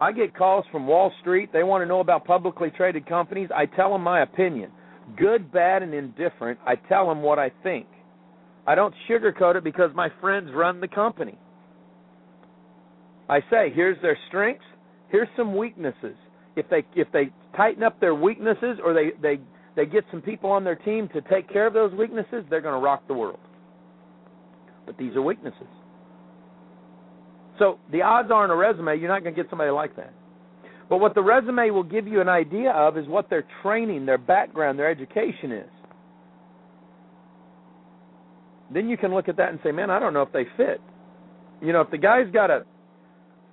I 0.00 0.12
get 0.12 0.34
calls 0.34 0.64
from 0.72 0.86
Wall 0.86 1.12
Street. 1.20 1.50
They 1.52 1.62
want 1.62 1.82
to 1.82 1.86
know 1.86 2.00
about 2.00 2.24
publicly 2.24 2.70
traded 2.76 3.06
companies. 3.06 3.50
I 3.54 3.66
tell 3.66 3.92
them 3.92 4.02
my 4.02 4.22
opinion. 4.22 4.72
Good, 5.16 5.52
bad, 5.52 5.82
and 5.82 5.94
indifferent. 5.94 6.58
I 6.66 6.74
tell 6.74 7.08
them 7.08 7.22
what 7.22 7.38
I 7.38 7.52
think. 7.62 7.86
I 8.66 8.74
don't 8.74 8.94
sugarcoat 9.08 9.56
it 9.56 9.64
because 9.64 9.90
my 9.94 10.08
friends 10.20 10.50
run 10.54 10.80
the 10.80 10.88
company. 10.88 11.38
I 13.28 13.40
say, 13.50 13.72
here's 13.74 14.00
their 14.02 14.18
strengths, 14.28 14.64
here's 15.10 15.28
some 15.36 15.56
weaknesses. 15.56 16.16
If 16.54 16.68
they 16.68 16.84
if 16.94 17.08
they 17.12 17.30
tighten 17.56 17.82
up 17.82 17.98
their 17.98 18.14
weaknesses 18.14 18.78
or 18.84 18.92
they 18.92 19.12
they 19.22 19.40
they 19.74 19.86
get 19.86 20.04
some 20.10 20.20
people 20.20 20.50
on 20.50 20.64
their 20.64 20.76
team 20.76 21.08
to 21.14 21.20
take 21.22 21.48
care 21.50 21.66
of 21.66 21.72
those 21.72 21.92
weaknesses, 21.94 22.44
they're 22.50 22.60
going 22.60 22.74
to 22.74 22.84
rock 22.84 23.06
the 23.08 23.14
world. 23.14 23.38
But 24.86 24.98
these 24.98 25.14
are 25.14 25.22
weaknesses. 25.22 25.66
So 27.58 27.78
the 27.90 28.02
odds 28.02 28.30
are 28.30 28.44
in 28.44 28.50
a 28.50 28.56
resume, 28.56 28.98
you're 28.98 29.08
not 29.08 29.22
going 29.22 29.34
to 29.34 29.42
get 29.42 29.50
somebody 29.50 29.70
like 29.70 29.94
that. 29.96 30.12
But 30.88 30.98
what 30.98 31.14
the 31.14 31.22
resume 31.22 31.70
will 31.70 31.84
give 31.84 32.06
you 32.06 32.20
an 32.20 32.28
idea 32.28 32.70
of 32.72 32.98
is 32.98 33.06
what 33.06 33.30
their 33.30 33.44
training, 33.62 34.04
their 34.04 34.18
background, 34.18 34.78
their 34.78 34.90
education 34.90 35.52
is. 35.52 35.70
Then 38.72 38.88
you 38.88 38.96
can 38.96 39.14
look 39.14 39.28
at 39.28 39.36
that 39.36 39.50
and 39.50 39.60
say, 39.62 39.70
man, 39.70 39.90
I 39.90 39.98
don't 39.98 40.14
know 40.14 40.22
if 40.22 40.32
they 40.32 40.44
fit. 40.56 40.80
You 41.60 41.72
know, 41.72 41.82
if 41.82 41.90
the 41.90 41.98
guy's 41.98 42.30
got 42.32 42.50
a 42.50 42.64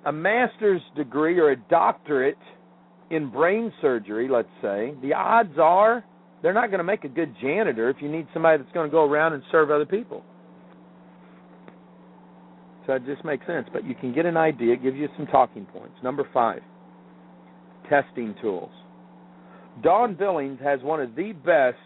a 0.05 0.11
master's 0.11 0.81
degree 0.95 1.39
or 1.39 1.51
a 1.51 1.55
doctorate 1.55 2.37
in 3.09 3.29
brain 3.29 3.71
surgery, 3.81 4.29
let's 4.29 4.47
say, 4.61 4.93
the 5.01 5.13
odds 5.13 5.57
are 5.59 6.05
they're 6.41 6.53
not 6.53 6.67
going 6.67 6.77
to 6.77 6.85
make 6.85 7.03
a 7.03 7.09
good 7.09 7.35
janitor 7.41 7.89
if 7.89 7.97
you 8.01 8.09
need 8.09 8.27
somebody 8.33 8.61
that's 8.61 8.73
going 8.73 8.87
to 8.87 8.91
go 8.91 9.03
around 9.03 9.33
and 9.33 9.43
serve 9.51 9.71
other 9.71 9.85
people. 9.85 10.23
It 12.93 13.05
just 13.05 13.23
makes 13.25 13.45
sense. 13.45 13.67
But 13.71 13.85
you 13.85 13.95
can 13.95 14.13
get 14.13 14.25
an 14.25 14.37
idea, 14.37 14.73
it 14.73 14.83
gives 14.83 14.97
you 14.97 15.07
some 15.17 15.27
talking 15.27 15.65
points. 15.65 15.95
Number 16.03 16.27
five, 16.33 16.61
testing 17.89 18.35
tools. 18.41 18.71
Dawn 19.81 20.15
Billings 20.15 20.59
has 20.61 20.81
one 20.81 21.01
of 21.01 21.15
the 21.15 21.31
best 21.33 21.77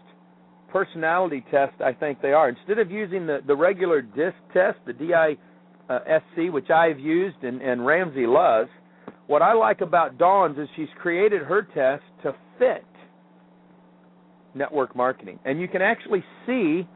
personality 0.72 1.44
tests 1.50 1.76
I 1.84 1.92
think 1.92 2.20
they 2.20 2.32
are. 2.32 2.48
Instead 2.48 2.78
of 2.78 2.90
using 2.90 3.26
the, 3.26 3.38
the 3.46 3.54
regular 3.54 4.02
DISC 4.02 4.34
test, 4.52 4.78
the 4.86 4.92
DISC, 4.92 6.52
which 6.52 6.70
I've 6.70 6.98
used 6.98 7.42
and, 7.42 7.62
and 7.62 7.86
Ramsey 7.86 8.26
loves, 8.26 8.70
what 9.26 9.40
I 9.40 9.52
like 9.54 9.80
about 9.80 10.18
Dawn's 10.18 10.58
is 10.58 10.68
she's 10.76 10.88
created 11.00 11.42
her 11.42 11.62
test 11.62 12.02
to 12.24 12.34
fit 12.58 12.84
network 14.54 14.94
marketing. 14.94 15.38
And 15.44 15.60
you 15.60 15.68
can 15.68 15.82
actually 15.82 16.24
see 16.46 16.86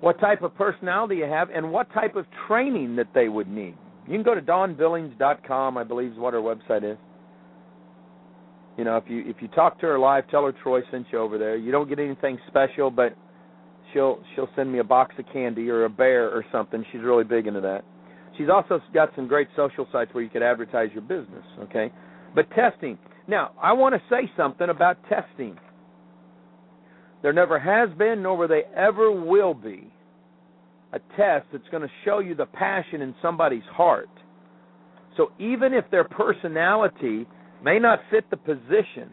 what 0.00 0.20
type 0.20 0.42
of 0.42 0.54
personality 0.54 1.16
you 1.16 1.24
have 1.24 1.50
and 1.50 1.72
what 1.72 1.92
type 1.92 2.16
of 2.16 2.26
training 2.46 2.96
that 2.96 3.08
they 3.14 3.28
would 3.28 3.48
need. 3.48 3.74
You 4.06 4.14
can 4.14 4.22
go 4.22 4.34
to 4.34 4.40
dawnbillings.com, 4.40 5.76
I 5.76 5.84
believe 5.84 6.12
is 6.12 6.18
what 6.18 6.34
her 6.34 6.40
website 6.40 6.90
is. 6.90 6.98
You 8.76 8.84
know, 8.84 8.96
if 8.96 9.04
you 9.08 9.24
if 9.26 9.36
you 9.40 9.48
talk 9.48 9.80
to 9.80 9.86
her 9.86 9.98
live, 9.98 10.28
tell 10.28 10.44
her 10.44 10.52
Troy 10.52 10.82
sent 10.90 11.06
you 11.10 11.18
over 11.18 11.36
there. 11.36 11.56
You 11.56 11.72
don't 11.72 11.88
get 11.88 11.98
anything 11.98 12.38
special, 12.46 12.92
but 12.92 13.16
she'll 13.92 14.20
she'll 14.34 14.48
send 14.54 14.72
me 14.72 14.78
a 14.78 14.84
box 14.84 15.16
of 15.18 15.24
candy 15.32 15.68
or 15.68 15.84
a 15.84 15.90
bear 15.90 16.28
or 16.30 16.44
something. 16.52 16.84
She's 16.92 17.02
really 17.02 17.24
big 17.24 17.48
into 17.48 17.60
that. 17.60 17.84
She's 18.38 18.48
also 18.48 18.80
got 18.94 19.10
some 19.16 19.26
great 19.26 19.48
social 19.56 19.86
sites 19.90 20.14
where 20.14 20.22
you 20.22 20.30
could 20.30 20.44
advertise 20.44 20.90
your 20.92 21.02
business, 21.02 21.44
okay? 21.62 21.92
But 22.36 22.48
testing. 22.52 22.98
Now, 23.26 23.50
I 23.60 23.72
want 23.72 23.96
to 23.96 24.00
say 24.08 24.30
something 24.36 24.68
about 24.70 24.96
testing. 25.08 25.58
There 27.22 27.32
never 27.32 27.58
has 27.58 27.96
been, 27.98 28.22
nor 28.22 28.36
will 28.36 28.48
they 28.48 28.62
ever 28.76 29.10
will 29.10 29.54
be, 29.54 29.90
a 30.92 30.98
test 31.16 31.46
that's 31.52 31.68
going 31.70 31.82
to 31.82 31.92
show 32.04 32.20
you 32.20 32.34
the 32.34 32.46
passion 32.46 33.02
in 33.02 33.14
somebody's 33.20 33.64
heart. 33.70 34.08
So 35.16 35.32
even 35.38 35.74
if 35.74 35.84
their 35.90 36.04
personality 36.04 37.26
may 37.62 37.78
not 37.78 38.00
fit 38.10 38.30
the 38.30 38.36
position, 38.36 39.10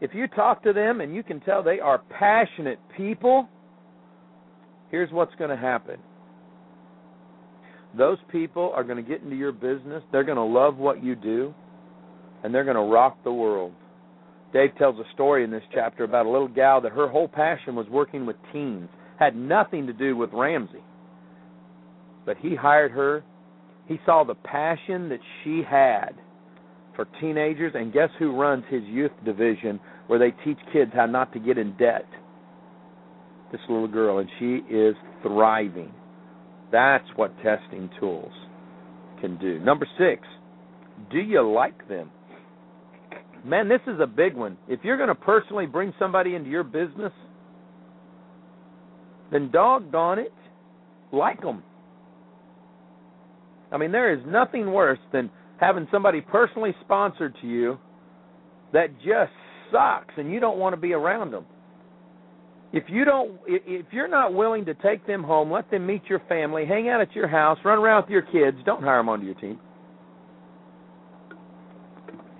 if 0.00 0.14
you 0.14 0.26
talk 0.28 0.62
to 0.62 0.72
them 0.72 1.00
and 1.00 1.14
you 1.14 1.22
can 1.22 1.40
tell 1.40 1.62
they 1.62 1.80
are 1.80 1.98
passionate 2.18 2.78
people, 2.96 3.48
here's 4.90 5.10
what's 5.10 5.34
going 5.34 5.50
to 5.50 5.56
happen. 5.56 5.96
Those 7.96 8.18
people 8.30 8.72
are 8.74 8.84
going 8.84 9.02
to 9.02 9.08
get 9.08 9.22
into 9.22 9.36
your 9.36 9.52
business, 9.52 10.02
they're 10.12 10.24
going 10.24 10.36
to 10.36 10.42
love 10.42 10.76
what 10.76 11.04
you 11.04 11.14
do, 11.14 11.52
and 12.42 12.54
they're 12.54 12.64
going 12.64 12.76
to 12.76 12.92
rock 12.92 13.22
the 13.22 13.32
world. 13.32 13.72
Dave 14.52 14.76
tells 14.76 14.98
a 14.98 15.14
story 15.14 15.44
in 15.44 15.50
this 15.50 15.62
chapter 15.72 16.04
about 16.04 16.26
a 16.26 16.30
little 16.30 16.48
gal 16.48 16.80
that 16.80 16.92
her 16.92 17.08
whole 17.08 17.28
passion 17.28 17.74
was 17.74 17.86
working 17.88 18.26
with 18.26 18.36
teens. 18.52 18.88
Had 19.18 19.34
nothing 19.34 19.86
to 19.86 19.92
do 19.92 20.16
with 20.16 20.30
Ramsey. 20.32 20.82
But 22.26 22.36
he 22.38 22.54
hired 22.54 22.92
her. 22.92 23.24
He 23.86 23.98
saw 24.04 24.24
the 24.24 24.34
passion 24.34 25.08
that 25.08 25.20
she 25.42 25.62
had 25.68 26.10
for 26.94 27.06
teenagers, 27.20 27.72
and 27.74 27.92
guess 27.92 28.10
who 28.18 28.38
runs 28.38 28.64
his 28.68 28.82
youth 28.84 29.12
division 29.24 29.80
where 30.06 30.18
they 30.18 30.32
teach 30.44 30.58
kids 30.72 30.90
how 30.94 31.06
not 31.06 31.32
to 31.32 31.38
get 31.38 31.56
in 31.56 31.74
debt? 31.76 32.06
This 33.50 33.60
little 33.68 33.88
girl, 33.88 34.18
and 34.18 34.28
she 34.38 34.60
is 34.72 34.94
thriving. 35.22 35.92
That's 36.70 37.06
what 37.16 37.34
testing 37.42 37.88
tools 37.98 38.32
can 39.20 39.38
do. 39.38 39.58
Number 39.60 39.86
six, 39.98 40.22
do 41.10 41.18
you 41.18 41.42
like 41.42 41.88
them? 41.88 42.10
Man, 43.44 43.68
this 43.68 43.80
is 43.86 43.98
a 44.00 44.06
big 44.06 44.36
one. 44.36 44.56
If 44.68 44.80
you're 44.82 44.96
going 44.96 45.08
to 45.08 45.14
personally 45.14 45.66
bring 45.66 45.92
somebody 45.98 46.34
into 46.34 46.48
your 46.48 46.62
business, 46.62 47.12
then 49.32 49.50
doggone 49.50 50.18
it, 50.18 50.32
like 51.12 51.40
them. 51.40 51.62
I 53.72 53.78
mean, 53.78 53.90
there 53.90 54.12
is 54.12 54.20
nothing 54.26 54.72
worse 54.72 54.98
than 55.12 55.30
having 55.58 55.88
somebody 55.90 56.20
personally 56.20 56.74
sponsored 56.84 57.34
to 57.40 57.46
you 57.48 57.78
that 58.72 58.94
just 58.98 59.32
sucks 59.72 60.14
and 60.16 60.30
you 60.30 60.38
don't 60.40 60.58
want 60.58 60.74
to 60.74 60.80
be 60.80 60.92
around 60.92 61.32
them. 61.32 61.46
If 62.72 62.84
you 62.88 63.04
don't 63.04 63.38
if 63.46 63.86
you're 63.92 64.08
not 64.08 64.32
willing 64.32 64.64
to 64.64 64.74
take 64.74 65.06
them 65.06 65.22
home, 65.22 65.50
let 65.50 65.70
them 65.70 65.86
meet 65.86 66.02
your 66.08 66.20
family, 66.28 66.64
hang 66.64 66.88
out 66.88 67.00
at 67.00 67.14
your 67.14 67.28
house, 67.28 67.58
run 67.64 67.78
around 67.78 68.02
with 68.02 68.10
your 68.10 68.22
kids, 68.22 68.56
don't 68.64 68.82
hire 68.82 68.98
them 68.98 69.08
onto 69.08 69.26
your 69.26 69.34
team. 69.34 69.58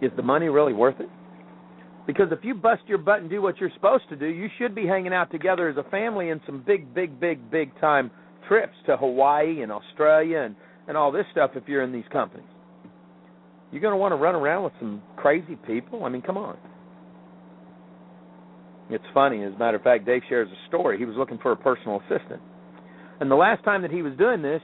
Is 0.03 0.11
the 0.17 0.23
money 0.23 0.49
really 0.49 0.73
worth 0.73 1.01
it? 1.01 1.09
Because 2.07 2.27
if 2.33 2.41
you 2.43 2.55
bust 2.55 2.83
your 2.87 2.99
butt 2.99 3.21
and 3.21 3.31
do 3.31 3.41
what 3.41 3.59
you're 3.59 3.71
supposed 3.75 4.09
to 4.09 4.17
do, 4.17 4.27
you 4.27 4.49
should 4.59 4.75
be 4.75 4.87
hanging 4.87 5.12
out 5.15 5.31
together 5.31 5.69
as 5.69 5.77
a 5.77 5.88
family 5.88 6.31
in 6.31 6.41
some 6.45 6.62
big, 6.67 6.93
big, 6.93 7.21
big, 7.21 7.51
big 7.51 7.79
time 7.81 8.11
trips 8.49 8.75
to 8.87 8.97
Hawaii 8.97 9.62
and 9.62 9.71
Australia 9.71 10.41
and, 10.41 10.57
and 10.88 10.97
all 10.97 11.12
this 11.12 11.25
stuff 11.31 11.53
if 11.55 11.62
you're 11.69 11.83
in 11.83 11.93
these 11.93 12.05
companies. 12.12 12.49
You're 13.71 13.81
going 13.81 13.93
to 13.93 13.99
want 13.99 14.12
to 14.12 14.17
run 14.17 14.35
around 14.35 14.65
with 14.65 14.73
some 14.81 15.01
crazy 15.17 15.57
people? 15.67 16.05
I 16.05 16.09
mean, 16.09 16.23
come 16.23 16.37
on. 16.37 16.59
It's 18.91 19.05
funny. 19.15 19.45
As 19.45 19.55
a 19.55 19.59
matter 19.59 19.77
of 19.77 19.83
fact, 19.83 20.05
Dave 20.05 20.23
shares 20.29 20.49
a 20.51 20.69
story. 20.69 20.99
He 20.99 21.05
was 21.05 21.17
looking 21.17 21.38
for 21.38 21.53
a 21.53 21.57
personal 21.57 22.01
assistant. 22.01 22.43
And 23.21 23.31
the 23.31 23.37
last 23.37 23.65
time 23.65 23.81
that 23.83 23.93
he 23.93 24.03
was 24.03 24.12
doing 24.19 24.43
this, 24.43 24.61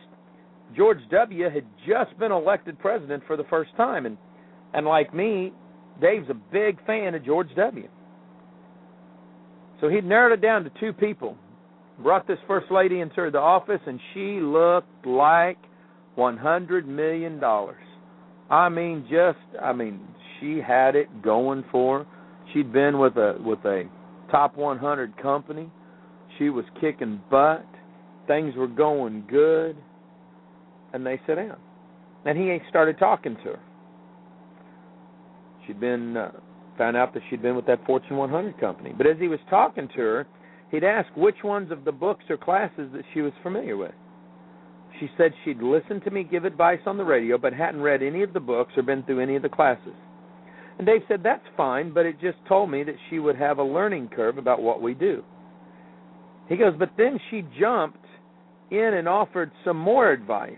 George 0.76 0.98
W. 1.10 1.48
had 1.48 1.64
just 1.86 2.18
been 2.18 2.32
elected 2.32 2.78
president 2.78 3.22
for 3.26 3.36
the 3.36 3.44
first 3.44 3.70
time. 3.76 4.04
And 4.04 4.18
and 4.74 4.86
like 4.86 5.14
me, 5.14 5.52
Dave's 6.00 6.28
a 6.30 6.34
big 6.34 6.84
fan 6.86 7.14
of 7.14 7.24
George 7.24 7.48
W. 7.56 7.88
So 9.80 9.88
he 9.88 10.00
narrowed 10.00 10.38
it 10.38 10.42
down 10.42 10.64
to 10.64 10.70
two 10.80 10.92
people. 10.92 11.36
Brought 11.98 12.26
this 12.26 12.38
first 12.46 12.70
lady 12.70 13.00
into 13.00 13.30
the 13.30 13.38
office, 13.38 13.80
and 13.86 13.98
she 14.14 14.38
looked 14.40 15.06
like 15.06 15.58
$100 16.16 16.86
million. 16.86 17.40
I 18.50 18.68
mean, 18.68 19.06
just, 19.10 19.38
I 19.60 19.72
mean, 19.72 20.00
she 20.40 20.60
had 20.60 20.94
it 20.94 21.22
going 21.22 21.64
for 21.70 22.00
her. 22.00 22.06
She'd 22.52 22.72
been 22.72 22.98
with 22.98 23.16
a 23.16 23.36
with 23.44 23.58
a 23.64 23.84
top 24.30 24.56
100 24.56 25.20
company. 25.20 25.70
She 26.38 26.48
was 26.48 26.64
kicking 26.80 27.20
butt. 27.30 27.66
Things 28.26 28.54
were 28.56 28.68
going 28.68 29.24
good, 29.28 29.76
and 30.92 31.04
they 31.04 31.20
sat 31.26 31.36
down. 31.36 31.56
And 32.24 32.38
he 32.38 32.56
started 32.68 32.98
talking 32.98 33.36
to 33.36 33.42
her. 33.42 33.60
She'd 35.68 35.78
been 35.78 36.16
uh, 36.16 36.32
found 36.78 36.96
out 36.96 37.12
that 37.12 37.22
she'd 37.28 37.42
been 37.42 37.54
with 37.54 37.66
that 37.66 37.84
Fortune 37.84 38.16
100 38.16 38.58
company. 38.58 38.94
But 38.96 39.06
as 39.06 39.18
he 39.20 39.28
was 39.28 39.38
talking 39.50 39.86
to 39.88 40.00
her, 40.00 40.26
he'd 40.70 40.82
ask 40.82 41.08
which 41.14 41.44
ones 41.44 41.70
of 41.70 41.84
the 41.84 41.92
books 41.92 42.24
or 42.30 42.38
classes 42.38 42.90
that 42.94 43.04
she 43.12 43.20
was 43.20 43.32
familiar 43.42 43.76
with. 43.76 43.92
She 44.98 45.10
said 45.18 45.32
she'd 45.44 45.62
listened 45.62 46.02
to 46.04 46.10
me 46.10 46.24
give 46.24 46.44
advice 46.44 46.80
on 46.86 46.96
the 46.96 47.04
radio, 47.04 47.36
but 47.36 47.52
hadn't 47.52 47.82
read 47.82 48.02
any 48.02 48.22
of 48.22 48.32
the 48.32 48.40
books 48.40 48.72
or 48.76 48.82
been 48.82 49.02
through 49.02 49.20
any 49.20 49.36
of 49.36 49.42
the 49.42 49.48
classes. 49.48 49.94
And 50.78 50.86
Dave 50.86 51.02
said, 51.06 51.20
That's 51.22 51.44
fine, 51.56 51.92
but 51.92 52.06
it 52.06 52.20
just 52.20 52.38
told 52.48 52.70
me 52.70 52.82
that 52.84 52.94
she 53.10 53.18
would 53.18 53.36
have 53.36 53.58
a 53.58 53.62
learning 53.62 54.08
curve 54.14 54.38
about 54.38 54.62
what 54.62 54.80
we 54.80 54.94
do. 54.94 55.22
He 56.48 56.56
goes, 56.56 56.72
But 56.78 56.92
then 56.96 57.20
she 57.30 57.44
jumped 57.60 58.04
in 58.70 58.94
and 58.94 59.08
offered 59.08 59.50
some 59.64 59.76
more 59.76 60.10
advice. 60.10 60.56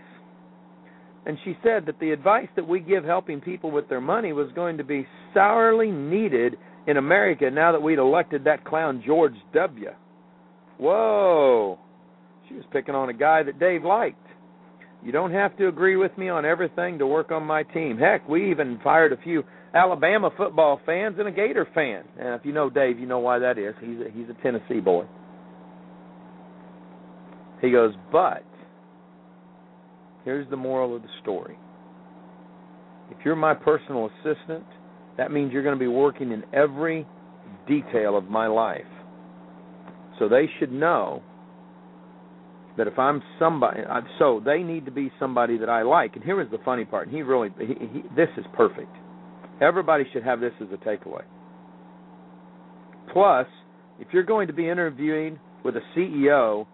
And 1.25 1.37
she 1.43 1.55
said 1.63 1.85
that 1.85 1.99
the 1.99 2.11
advice 2.11 2.47
that 2.55 2.67
we 2.67 2.79
give 2.79 3.03
helping 3.03 3.41
people 3.41 3.69
with 3.69 3.87
their 3.89 4.01
money 4.01 4.33
was 4.33 4.51
going 4.53 4.77
to 4.77 4.83
be 4.83 5.05
sourly 5.33 5.91
needed 5.91 6.57
in 6.87 6.97
America 6.97 7.49
now 7.51 7.71
that 7.71 7.81
we'd 7.81 7.99
elected 7.99 8.43
that 8.45 8.65
clown 8.65 9.03
George 9.05 9.35
W. 9.53 9.89
Whoa. 10.79 11.77
She 12.49 12.55
was 12.55 12.63
picking 12.71 12.95
on 12.95 13.09
a 13.09 13.13
guy 13.13 13.43
that 13.43 13.59
Dave 13.59 13.83
liked. 13.83 14.17
You 15.03 15.11
don't 15.11 15.31
have 15.31 15.55
to 15.57 15.67
agree 15.67 15.95
with 15.95 16.15
me 16.17 16.29
on 16.29 16.45
everything 16.45 16.99
to 16.99 17.07
work 17.07 17.31
on 17.31 17.43
my 17.43 17.63
team. 17.63 17.97
Heck, 17.97 18.27
we 18.27 18.51
even 18.51 18.79
fired 18.83 19.13
a 19.13 19.17
few 19.17 19.43
Alabama 19.73 20.29
football 20.35 20.79
fans 20.85 21.15
and 21.17 21.27
a 21.27 21.31
Gator 21.31 21.67
fan. 21.73 22.03
And 22.19 22.39
if 22.39 22.45
you 22.45 22.51
know 22.51 22.69
Dave, 22.69 22.99
you 22.99 23.05
know 23.05 23.19
why 23.19 23.39
that 23.39 23.57
is. 23.57 23.73
He's 23.79 23.99
a, 23.99 24.11
he's 24.11 24.27
a 24.29 24.41
Tennessee 24.43 24.79
boy. 24.79 25.05
He 27.61 27.71
goes, 27.71 27.93
but 28.11 28.43
Here's 30.25 30.49
the 30.49 30.57
moral 30.57 30.95
of 30.95 31.01
the 31.01 31.07
story. 31.21 31.57
If 33.09 33.17
you're 33.25 33.35
my 33.35 33.53
personal 33.53 34.09
assistant, 34.09 34.65
that 35.17 35.31
means 35.31 35.51
you're 35.51 35.63
going 35.63 35.75
to 35.75 35.79
be 35.79 35.87
working 35.87 36.31
in 36.31 36.43
every 36.53 37.05
detail 37.67 38.17
of 38.17 38.25
my 38.25 38.47
life. 38.47 38.85
So 40.19 40.29
they 40.29 40.49
should 40.59 40.71
know 40.71 41.21
that 42.77 42.87
if 42.87 42.97
I'm 42.97 43.21
somebody, 43.37 43.81
uh, 43.81 44.01
so 44.17 44.41
they 44.43 44.59
need 44.59 44.85
to 44.85 44.91
be 44.91 45.11
somebody 45.19 45.57
that 45.57 45.69
I 45.69 45.81
like. 45.81 46.15
And 46.15 46.23
here 46.23 46.39
is 46.41 46.49
the 46.51 46.59
funny 46.63 46.85
part. 46.85 47.09
he 47.09 47.21
really, 47.21 47.49
he, 47.59 47.65
he, 47.65 48.01
this 48.15 48.29
is 48.37 48.45
perfect. 48.53 48.95
Everybody 49.59 50.05
should 50.13 50.23
have 50.23 50.39
this 50.39 50.53
as 50.61 50.67
a 50.73 50.77
takeaway. 50.77 51.23
Plus, 53.11 53.47
if 53.99 54.07
you're 54.11 54.23
going 54.23 54.47
to 54.47 54.53
be 54.53 54.69
interviewing 54.69 55.39
with 55.63 55.75
a 55.75 55.81
CEO 55.95 56.65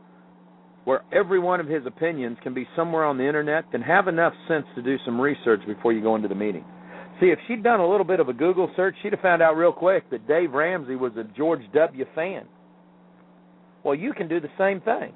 where 0.87 1.03
every 1.11 1.37
one 1.37 1.59
of 1.59 1.67
his 1.67 1.85
opinions 1.85 2.37
can 2.41 2.53
be 2.53 2.65
somewhere 2.73 3.03
on 3.03 3.17
the 3.17 3.27
internet, 3.27 3.65
then 3.73 3.81
have 3.81 4.07
enough 4.07 4.31
sense 4.47 4.65
to 4.73 4.81
do 4.81 4.95
some 5.03 5.19
research 5.19 5.59
before 5.67 5.91
you 5.91 6.01
go 6.01 6.15
into 6.15 6.29
the 6.29 6.33
meeting. 6.33 6.63
See, 7.19 7.25
if 7.25 7.37
she'd 7.45 7.61
done 7.61 7.81
a 7.81 7.85
little 7.85 8.05
bit 8.05 8.21
of 8.21 8.29
a 8.29 8.33
Google 8.33 8.71
search, 8.73 8.95
she'd 9.03 9.11
have 9.11 9.19
found 9.19 9.41
out 9.41 9.57
real 9.57 9.73
quick 9.73 10.09
that 10.11 10.29
Dave 10.29 10.53
Ramsey 10.53 10.95
was 10.95 11.11
a 11.17 11.25
George 11.35 11.59
W. 11.73 12.05
fan. 12.15 12.45
Well, 13.83 13.95
you 13.95 14.13
can 14.13 14.29
do 14.29 14.39
the 14.39 14.47
same 14.57 14.79
thing. 14.79 15.11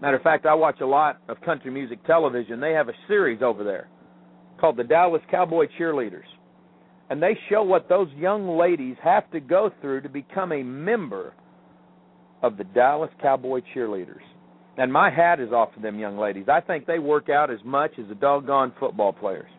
Matter 0.00 0.16
of 0.16 0.22
fact, 0.22 0.46
I 0.46 0.54
watch 0.54 0.80
a 0.80 0.86
lot 0.86 1.20
of 1.28 1.38
country 1.42 1.70
music 1.70 2.02
television. 2.06 2.58
They 2.58 2.72
have 2.72 2.88
a 2.88 2.94
series 3.08 3.42
over 3.42 3.62
there 3.62 3.88
called 4.58 4.78
the 4.78 4.84
Dallas 4.84 5.20
Cowboy 5.30 5.66
Cheerleaders. 5.78 6.24
And 7.10 7.22
they 7.22 7.38
show 7.50 7.62
what 7.62 7.90
those 7.90 8.08
young 8.16 8.56
ladies 8.56 8.96
have 9.02 9.30
to 9.32 9.40
go 9.40 9.70
through 9.82 10.00
to 10.00 10.08
become 10.08 10.52
a 10.52 10.62
member 10.62 11.34
of 12.42 12.56
the 12.56 12.64
Dallas 12.64 13.10
Cowboy 13.20 13.60
Cheerleaders. 13.74 14.24
And 14.78 14.92
my 14.92 15.10
hat 15.10 15.40
is 15.40 15.52
off 15.52 15.74
to 15.74 15.80
them 15.80 15.98
young 15.98 16.18
ladies. 16.18 16.46
I 16.48 16.60
think 16.60 16.86
they 16.86 16.98
work 16.98 17.30
out 17.30 17.50
as 17.50 17.58
much 17.64 17.92
as 17.98 18.06
the 18.08 18.14
doggone 18.14 18.72
football 18.78 19.12
players. 19.12 19.50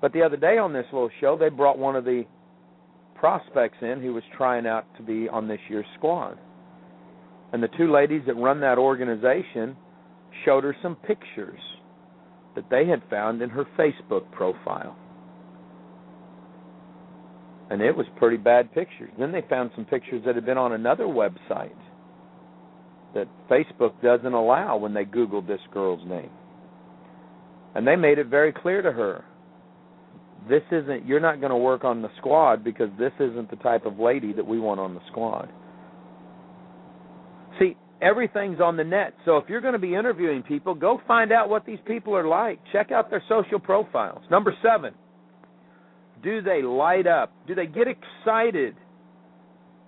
But 0.00 0.12
the 0.12 0.22
other 0.22 0.36
day 0.36 0.58
on 0.58 0.72
this 0.72 0.86
little 0.92 1.10
show, 1.20 1.36
they 1.38 1.50
brought 1.50 1.78
one 1.78 1.96
of 1.96 2.04
the 2.04 2.24
prospects 3.14 3.78
in 3.82 4.00
who 4.00 4.14
was 4.14 4.22
trying 4.36 4.66
out 4.66 4.86
to 4.96 5.02
be 5.02 5.28
on 5.28 5.48
this 5.48 5.60
year's 5.68 5.86
squad. 5.96 6.38
And 7.52 7.62
the 7.62 7.68
two 7.78 7.92
ladies 7.92 8.22
that 8.26 8.34
run 8.34 8.60
that 8.60 8.78
organization 8.78 9.76
showed 10.44 10.64
her 10.64 10.76
some 10.82 10.96
pictures 10.96 11.60
that 12.54 12.68
they 12.70 12.86
had 12.86 13.02
found 13.10 13.42
in 13.42 13.50
her 13.50 13.66
Facebook 13.78 14.30
profile. 14.32 14.96
And 17.70 17.82
it 17.82 17.94
was 17.96 18.06
pretty 18.16 18.36
bad 18.36 18.72
pictures. 18.72 19.10
Then 19.18 19.32
they 19.32 19.42
found 19.48 19.70
some 19.74 19.84
pictures 19.84 20.22
that 20.24 20.34
had 20.34 20.46
been 20.46 20.58
on 20.58 20.72
another 20.72 21.04
website 21.04 21.74
that 23.14 23.28
Facebook 23.50 24.00
doesn't 24.02 24.32
allow 24.32 24.76
when 24.76 24.94
they 24.94 25.04
Googled 25.04 25.46
this 25.46 25.60
girl's 25.72 26.06
name. 26.06 26.30
And 27.74 27.86
they 27.86 27.96
made 27.96 28.18
it 28.18 28.26
very 28.28 28.52
clear 28.52 28.82
to 28.82 28.92
her 28.92 29.24
this 30.48 30.62
isn't 30.70 31.06
you're 31.06 31.20
not 31.20 31.40
going 31.40 31.50
to 31.50 31.56
work 31.56 31.84
on 31.84 32.02
the 32.02 32.08
squad 32.18 32.62
because 32.62 32.88
this 32.98 33.12
isn't 33.18 33.50
the 33.50 33.56
type 33.56 33.84
of 33.86 33.98
lady 33.98 34.32
that 34.32 34.46
we 34.46 34.58
want 34.58 34.80
on 34.80 34.94
the 34.94 35.00
squad. 35.10 35.50
See, 37.58 37.76
everything's 38.00 38.60
on 38.60 38.76
the 38.76 38.84
net. 38.84 39.14
So 39.24 39.38
if 39.38 39.48
you're 39.48 39.60
going 39.60 39.72
to 39.72 39.78
be 39.78 39.94
interviewing 39.94 40.42
people, 40.42 40.74
go 40.74 41.00
find 41.06 41.32
out 41.32 41.48
what 41.48 41.66
these 41.66 41.78
people 41.86 42.14
are 42.14 42.26
like. 42.26 42.60
Check 42.72 42.92
out 42.92 43.10
their 43.10 43.22
social 43.28 43.58
profiles. 43.58 44.22
Number 44.30 44.54
7. 44.62 44.94
Do 46.22 46.42
they 46.42 46.62
light 46.62 47.06
up? 47.06 47.32
Do 47.46 47.54
they 47.54 47.66
get 47.66 47.86
excited 47.88 48.74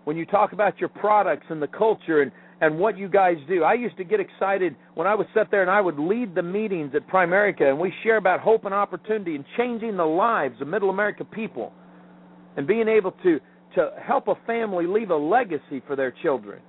when 0.04 0.16
you 0.16 0.26
talk 0.26 0.52
about 0.52 0.78
your 0.78 0.88
products 0.88 1.46
and 1.50 1.60
the 1.60 1.68
culture 1.68 2.22
and 2.22 2.32
and 2.60 2.78
what 2.78 2.98
you 2.98 3.08
guys 3.08 3.36
do. 3.48 3.62
I 3.62 3.74
used 3.74 3.96
to 3.98 4.04
get 4.04 4.20
excited 4.20 4.74
when 4.94 5.06
I 5.06 5.14
would 5.14 5.28
sit 5.34 5.50
there 5.50 5.62
and 5.62 5.70
I 5.70 5.80
would 5.80 5.98
lead 5.98 6.34
the 6.34 6.42
meetings 6.42 6.92
at 6.94 7.08
Primerica 7.08 7.62
and 7.62 7.78
we 7.78 7.92
share 8.02 8.16
about 8.16 8.40
hope 8.40 8.64
and 8.64 8.74
opportunity 8.74 9.36
and 9.36 9.44
changing 9.56 9.96
the 9.96 10.04
lives 10.04 10.60
of 10.60 10.68
middle 10.68 10.90
America 10.90 11.24
people 11.24 11.72
and 12.56 12.66
being 12.66 12.88
able 12.88 13.12
to 13.22 13.38
to 13.74 13.90
help 14.02 14.28
a 14.28 14.34
family 14.46 14.86
leave 14.86 15.10
a 15.10 15.16
legacy 15.16 15.82
for 15.86 15.94
their 15.94 16.12
children. 16.22 16.60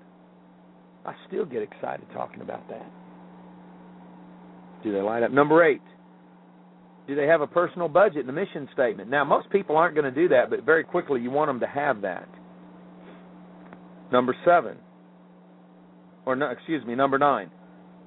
I 1.05 1.13
still 1.27 1.45
get 1.45 1.61
excited 1.61 2.05
talking 2.13 2.41
about 2.41 2.67
that. 2.69 2.85
Do 4.83 4.91
they 4.91 5.01
light 5.01 5.23
up? 5.23 5.31
Number 5.31 5.63
8. 5.63 5.81
Do 7.07 7.15
they 7.15 7.25
have 7.25 7.39
a 7.39 7.47
personal 7.47 7.87
budget 7.87 8.17
and 8.17 8.29
a 8.29 8.33
mission 8.33 8.67
statement? 8.73 9.09
Now, 9.09 9.23
most 9.23 9.49
people 9.49 9.77
aren't 9.77 9.95
going 9.95 10.05
to 10.05 10.11
do 10.11 10.27
that, 10.27 10.49
but 10.49 10.63
very 10.63 10.83
quickly 10.83 11.21
you 11.21 11.31
want 11.31 11.47
them 11.49 11.61
to 11.61 11.67
have 11.67 12.01
that. 12.01 12.27
Number 14.11 14.35
7 14.45 14.77
or 16.29 16.35
no, 16.35 16.51
excuse 16.51 16.85
me, 16.85 16.93
number 16.93 17.17
nine, 17.17 17.49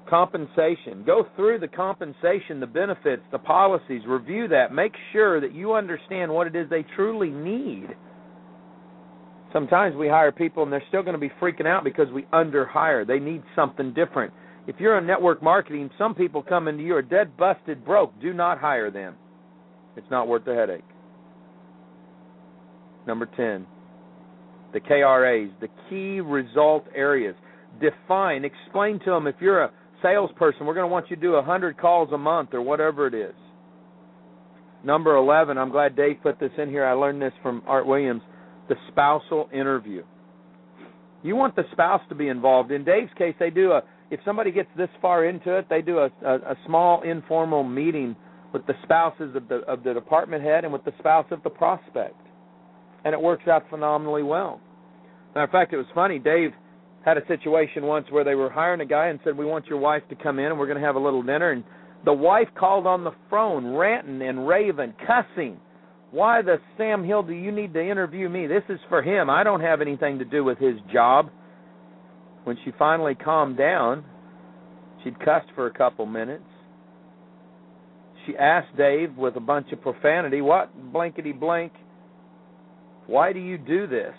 compensation. 0.09 1.03
Go 1.05 1.27
through 1.35 1.59
the 1.59 1.67
compensation, 1.67 2.61
the 2.61 2.69
benefits, 2.69 3.23
the 3.33 3.39
policies, 3.39 4.03
review 4.07 4.47
that. 4.47 4.73
Make 4.73 4.93
sure 5.13 5.41
that 5.41 5.53
you 5.53 5.75
understand 5.75 6.33
what 6.33 6.47
it 6.47 6.55
is 6.55 6.71
they 6.71 6.85
truly 6.95 7.31
need. 7.31 7.89
Sometimes 9.53 9.97
we 9.97 10.07
hire 10.07 10.31
people 10.31 10.63
and 10.63 10.73
they're 10.73 10.85
still 10.87 11.03
going 11.03 11.15
to 11.15 11.19
be 11.19 11.33
freaking 11.41 11.67
out 11.67 11.83
because 11.83 12.07
we 12.13 12.23
underhire. 12.33 13.05
They 13.05 13.19
need 13.19 13.43
something 13.57 13.93
different. 13.93 14.33
If 14.69 14.77
you're 14.79 14.99
in 14.99 15.07
network 15.07 15.43
marketing, 15.43 15.91
some 15.99 16.15
people 16.15 16.45
come 16.45 16.69
into 16.69 16.85
you 16.85 16.95
are 16.95 17.03
dead 17.03 17.37
busted 17.37 17.85
broke. 17.85 18.19
Do 18.21 18.33
not 18.33 18.61
hire 18.61 18.93
them. 18.93 19.17
It's 19.97 20.07
not 20.13 20.29
worth 20.29 20.45
the 20.45 20.55
headache. 20.55 20.85
Number 23.05 23.27
10, 23.27 23.67
the 24.73 24.79
KRAs, 24.79 25.51
the 25.61 25.69
key 25.91 26.21
result 26.21 26.87
areas 26.95 27.35
define, 27.81 28.45
explain 28.45 28.99
to 29.01 29.11
them 29.11 29.27
if 29.27 29.37
you're 29.41 29.63
a 29.63 29.71
salesperson, 30.03 30.67
we're 30.67 30.75
going 30.75 30.89
to 30.89 30.93
want 30.93 31.11
you 31.11 31.17
to 31.17 31.23
do 31.23 31.33
100 31.33 31.79
calls 31.79 32.11
a 32.13 32.19
month 32.19 32.51
or 32.53 32.63
whatever 32.63 33.07
it 33.07 33.15
is. 33.15 33.35
Number 34.85 35.15
11, 35.15 35.59
I'm 35.59 35.71
glad 35.71 35.97
Dave 35.97 36.17
put 36.23 36.41
this 36.41 36.51
in 36.59 36.69
here. 36.69 36.85
I 36.85 36.93
learned 36.93 37.23
this 37.23 37.33
from 37.43 37.63
Art 37.67 37.87
Williams 37.87 38.23
the 38.69 38.77
spousal 38.89 39.49
interview. 39.53 40.03
You 41.23 41.37
want 41.37 41.57
the 41.57 41.65
spouse 41.73 42.01
to 42.09 42.15
be 42.15 42.29
involved. 42.29 42.71
In 42.71 42.85
Dave's 42.85 43.13
case, 43.17 43.35
they 43.39 43.51
do 43.51 43.73
a 43.73 43.83
if 44.11 44.21
somebody 44.27 44.53
gets 44.53 44.69
this 44.77 44.91
far 45.01 45.25
into 45.25 45.57
it, 45.57 45.67
they 45.71 45.81
do 45.81 45.99
a, 45.99 46.11
a, 46.25 46.35
a 46.35 46.57
small 46.67 47.01
informal 47.03 47.65
meeting 47.65 48.15
with 48.53 48.67
the 48.67 48.75
spouses 48.83 49.35
of 49.35 49.49
the 49.49 49.57
of 49.69 49.83
the 49.85 49.95
department 49.95 50.43
head 50.43 50.65
and 50.65 50.73
with 50.73 50.85
the 50.85 50.93
spouse 50.99 51.27
of 51.31 51.43
the 51.43 51.51
prospect, 51.51 52.21
and 53.05 53.15
it 53.15 53.21
works 53.21 53.49
out 53.49 53.65
phenomenally 53.71 54.23
well. 54.23 54.61
Matter 55.35 55.45
of 55.45 55.51
fact, 55.51 55.73
it 55.73 55.79
was 55.79 55.87
funny. 55.95 56.19
Dave 56.19 56.51
had 57.05 57.19
a 57.19 57.27
situation 57.27 57.85
once 57.85 58.07
where 58.11 58.25
they 58.25 58.35
were 58.35 58.51
hiring 58.51 58.81
a 58.81 58.85
guy 58.85 59.09
and 59.09 59.19
said, 59.25 59.37
"We 59.37 59.45
want 59.45 59.67
your 59.67 59.79
wife 59.79 60.03
to 60.09 60.15
come 60.15 60.39
in 60.39 60.47
and 60.47 60.59
we're 60.59 60.67
going 60.67 60.81
to 60.81 60.87
have 60.87 60.97
a 60.97 61.01
little 61.01 61.23
dinner." 61.23 61.51
And 61.51 61.65
the 62.05 62.13
wife 62.13 62.49
called 62.55 62.87
on 62.87 63.05
the 63.05 63.13
phone, 63.31 63.75
ranting 63.75 64.23
and 64.23 64.47
raving, 64.47 64.95
cussing. 65.07 65.61
Why 66.11 66.43
the 66.43 66.61
Sam 66.77 67.05
Hill 67.05 67.23
do 67.23 67.33
you 67.33 67.51
need 67.51 67.73
to 67.75 67.83
interview 67.83 68.29
me? 68.29 68.47
This 68.47 68.65
is 68.69 68.79
for 68.89 69.03
him. 69.03 69.31
I 69.31 69.43
don't 69.43 69.61
have 69.61 69.81
anything 69.81 70.19
to 70.19 70.25
do 70.25 70.45
with 70.45 70.59
his 70.59 70.79
job. 70.93 71.31
When 72.45 72.57
she 72.65 72.73
finally 72.79 73.15
calmed 73.15 73.57
down, 73.57 74.05
she'd 75.03 75.19
cussed 75.21 75.51
for 75.55 75.67
a 75.67 75.73
couple 75.73 76.05
minutes. 76.07 76.45
She 78.27 78.37
asked 78.37 78.77
Dave 78.77 79.17
with 79.17 79.37
a 79.37 79.41
bunch 79.41 79.73
of 79.73 79.81
profanity, 79.81 80.41
"What 80.41 80.93
blankety 80.93 81.33
blank? 81.33 81.73
Why 83.07 83.33
do 83.33 83.41
you 83.41 83.59
do 83.59 83.87
this?" 83.87 84.15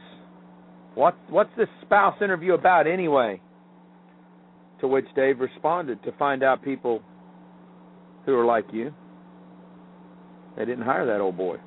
What 0.95 1.15
what's 1.29 1.49
this 1.58 1.69
spouse 1.82 2.15
interview 2.21 2.53
about 2.53 2.88
anyway? 2.88 3.41
To 4.82 4.88
which 4.88 5.06
Dave 5.15 5.39
responded, 5.39 6.03
to 6.03 6.12
find 6.13 6.43
out 6.43 6.63
people 6.63 7.01
who 8.25 8.36
are 8.36 8.45
like 8.45 8.65
you. 8.73 8.93
They 10.58 10.65
didn't 10.65 10.84
hire 10.84 11.06
that 11.06 11.21
old 11.21 11.38
boy. 11.38 11.58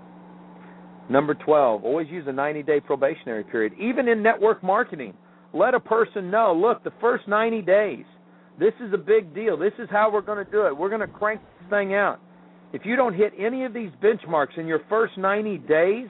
Number 1.08 1.34
12, 1.34 1.84
always 1.84 2.08
use 2.08 2.24
a 2.26 2.32
90 2.32 2.62
day 2.64 2.80
probationary 2.80 3.44
period. 3.44 3.72
Even 3.80 4.08
in 4.08 4.22
network 4.22 4.62
marketing, 4.62 5.14
let 5.54 5.74
a 5.74 5.80
person 5.80 6.30
know 6.30 6.52
look, 6.54 6.82
the 6.84 6.92
first 7.00 7.28
90 7.28 7.62
days, 7.62 8.04
this 8.58 8.72
is 8.80 8.92
a 8.92 8.98
big 8.98 9.34
deal. 9.34 9.56
This 9.56 9.72
is 9.78 9.88
how 9.90 10.10
we're 10.12 10.22
going 10.22 10.44
to 10.44 10.50
do 10.50 10.66
it. 10.66 10.76
We're 10.76 10.88
going 10.88 11.00
to 11.00 11.06
crank 11.06 11.40
this 11.40 11.70
thing 11.70 11.94
out. 11.94 12.20
If 12.72 12.82
you 12.84 12.96
don't 12.96 13.14
hit 13.14 13.32
any 13.38 13.64
of 13.64 13.72
these 13.72 13.90
benchmarks 14.02 14.58
in 14.58 14.66
your 14.66 14.80
first 14.88 15.16
90 15.16 15.58
days, 15.58 16.08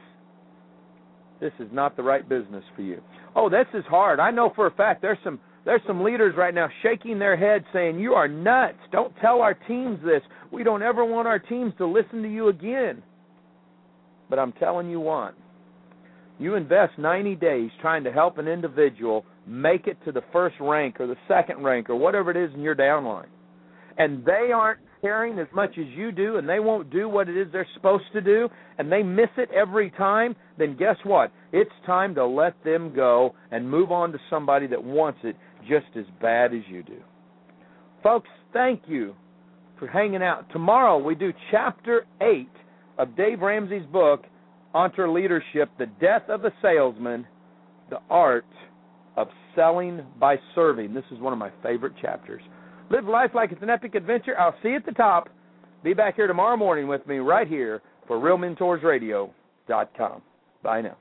this 1.41 1.53
is 1.59 1.69
not 1.73 1.97
the 1.97 2.03
right 2.03 2.29
business 2.29 2.65
for 2.75 2.83
you. 2.83 3.01
Oh, 3.35 3.49
this 3.49 3.67
is 3.75 3.85
hard. 3.89 4.21
I 4.21 4.31
know 4.31 4.53
for 4.55 4.67
a 4.67 4.71
fact 4.71 5.03
there's 5.03 5.19
some 5.25 5.39
there's 5.65 5.83
some 5.87 6.05
leaders 6.05 6.35
right 6.37 6.55
now 6.55 6.69
shaking 6.83 7.19
their 7.19 7.37
heads 7.37 7.65
saying, 7.73 7.99
"You 7.99 8.15
are 8.15 8.29
nuts. 8.29 8.79
Don't 8.93 9.15
tell 9.21 9.43
our 9.43 9.55
teams 9.55 9.99
this. 10.05 10.23
We 10.53 10.63
don't 10.63 10.83
ever 10.83 11.05
want 11.05 11.27
our 11.27 11.41
teams 11.41 11.75
to 11.79 11.87
listen 11.87 12.23
to 12.23 12.29
you 12.29 12.49
again." 12.49 13.03
But 14.31 14.39
I'm 14.39 14.53
telling 14.53 14.89
you 14.91 15.01
what. 15.01 15.35
You 16.39 16.55
invest 16.55 16.99
90 16.99 17.35
days 17.37 17.71
trying 17.81 18.05
to 18.05 18.13
help 18.13 18.39
an 18.39 18.47
individual 18.47 19.25
make 19.47 19.87
it 19.87 19.97
to 20.05 20.13
the 20.13 20.23
first 20.33 20.57
rank 20.61 21.01
or 21.01 21.07
the 21.07 21.17
second 21.29 21.63
rank 21.63 21.89
or 21.89 21.97
whatever 21.97 22.31
it 22.31 22.37
is 22.37 22.53
in 22.55 22.61
your 22.61 22.75
downline. 22.75 23.29
And 23.97 24.25
they 24.25 24.51
aren't 24.53 24.81
caring 25.01 25.39
as 25.39 25.47
much 25.55 25.79
as 25.79 25.87
you 25.97 26.13
do 26.13 26.37
and 26.37 26.49
they 26.49 26.61
won't 26.61 26.91
do 26.91 27.09
what 27.09 27.29
it 27.29 27.37
is 27.37 27.49
they're 27.53 27.67
supposed 27.75 28.05
to 28.13 28.21
do 28.21 28.49
and 28.79 28.91
they 28.91 29.03
miss 29.03 29.29
it 29.37 29.51
every 29.51 29.91
time, 29.93 30.35
then 30.59 30.77
guess 30.77 30.97
what? 31.05 31.33
It's 31.53 31.71
time 31.85 32.15
to 32.15 32.27
let 32.27 32.63
them 32.65 32.95
go 32.95 33.35
and 33.51 33.69
move 33.69 33.93
on 33.93 34.13
to 34.13 34.19
somebody 34.31 34.67
that 34.69 34.83
wants 34.83 35.21
it 35.25 35.37
just 35.69 35.87
as 35.97 36.05
bad 36.21 36.55
as 36.55 36.63
you 36.69 36.83
do. 36.83 37.01
Folks, 38.03 38.29
thank 38.53 38.83
you 38.87 39.15
for 39.79 39.87
hanging 39.87 40.23
out. 40.23 40.51
Tomorrow 40.53 40.99
we 40.99 41.15
do 41.15 41.33
chapter 41.51 42.07
8 42.21 42.49
of 42.99 43.17
Dave 43.17 43.41
Ramsey's 43.41 43.87
book, 43.87 44.25
EntreLeadership 44.75 45.69
The 45.79 45.87
Death 46.01 46.29
of 46.29 46.45
a 46.45 46.53
Salesman, 46.63 47.27
The 47.91 47.99
Art 48.11 48.47
of 49.17 49.29
Selling 49.55 50.05
by 50.21 50.37
Serving. 50.55 50.95
This 50.95 51.05
is 51.11 51.19
one 51.19 51.33
of 51.33 51.39
my 51.39 51.51
favorite 51.63 51.95
chapters. 52.01 52.43
Live 52.91 53.07
life 53.07 53.31
like 53.35 53.53
it's 53.53 53.63
an 53.63 53.71
epic 53.71 53.95
adventure. 53.95 54.39
I'll 54.39 54.55
see 54.63 54.71
you 54.71 54.77
at 54.77 54.87
the 54.87 54.93
top. 54.93 55.29
Be 55.83 55.93
back 55.93 56.17
here 56.17 56.27
tomorrow 56.27 56.57
morning 56.57 56.89
with 56.89 57.07
me 57.07 57.19
right 57.19 57.49
here 57.49 57.83
for 58.07 58.19
RealMentorsRadio.com. 58.19 60.23
Bye 60.63 60.81
now. 60.83 60.97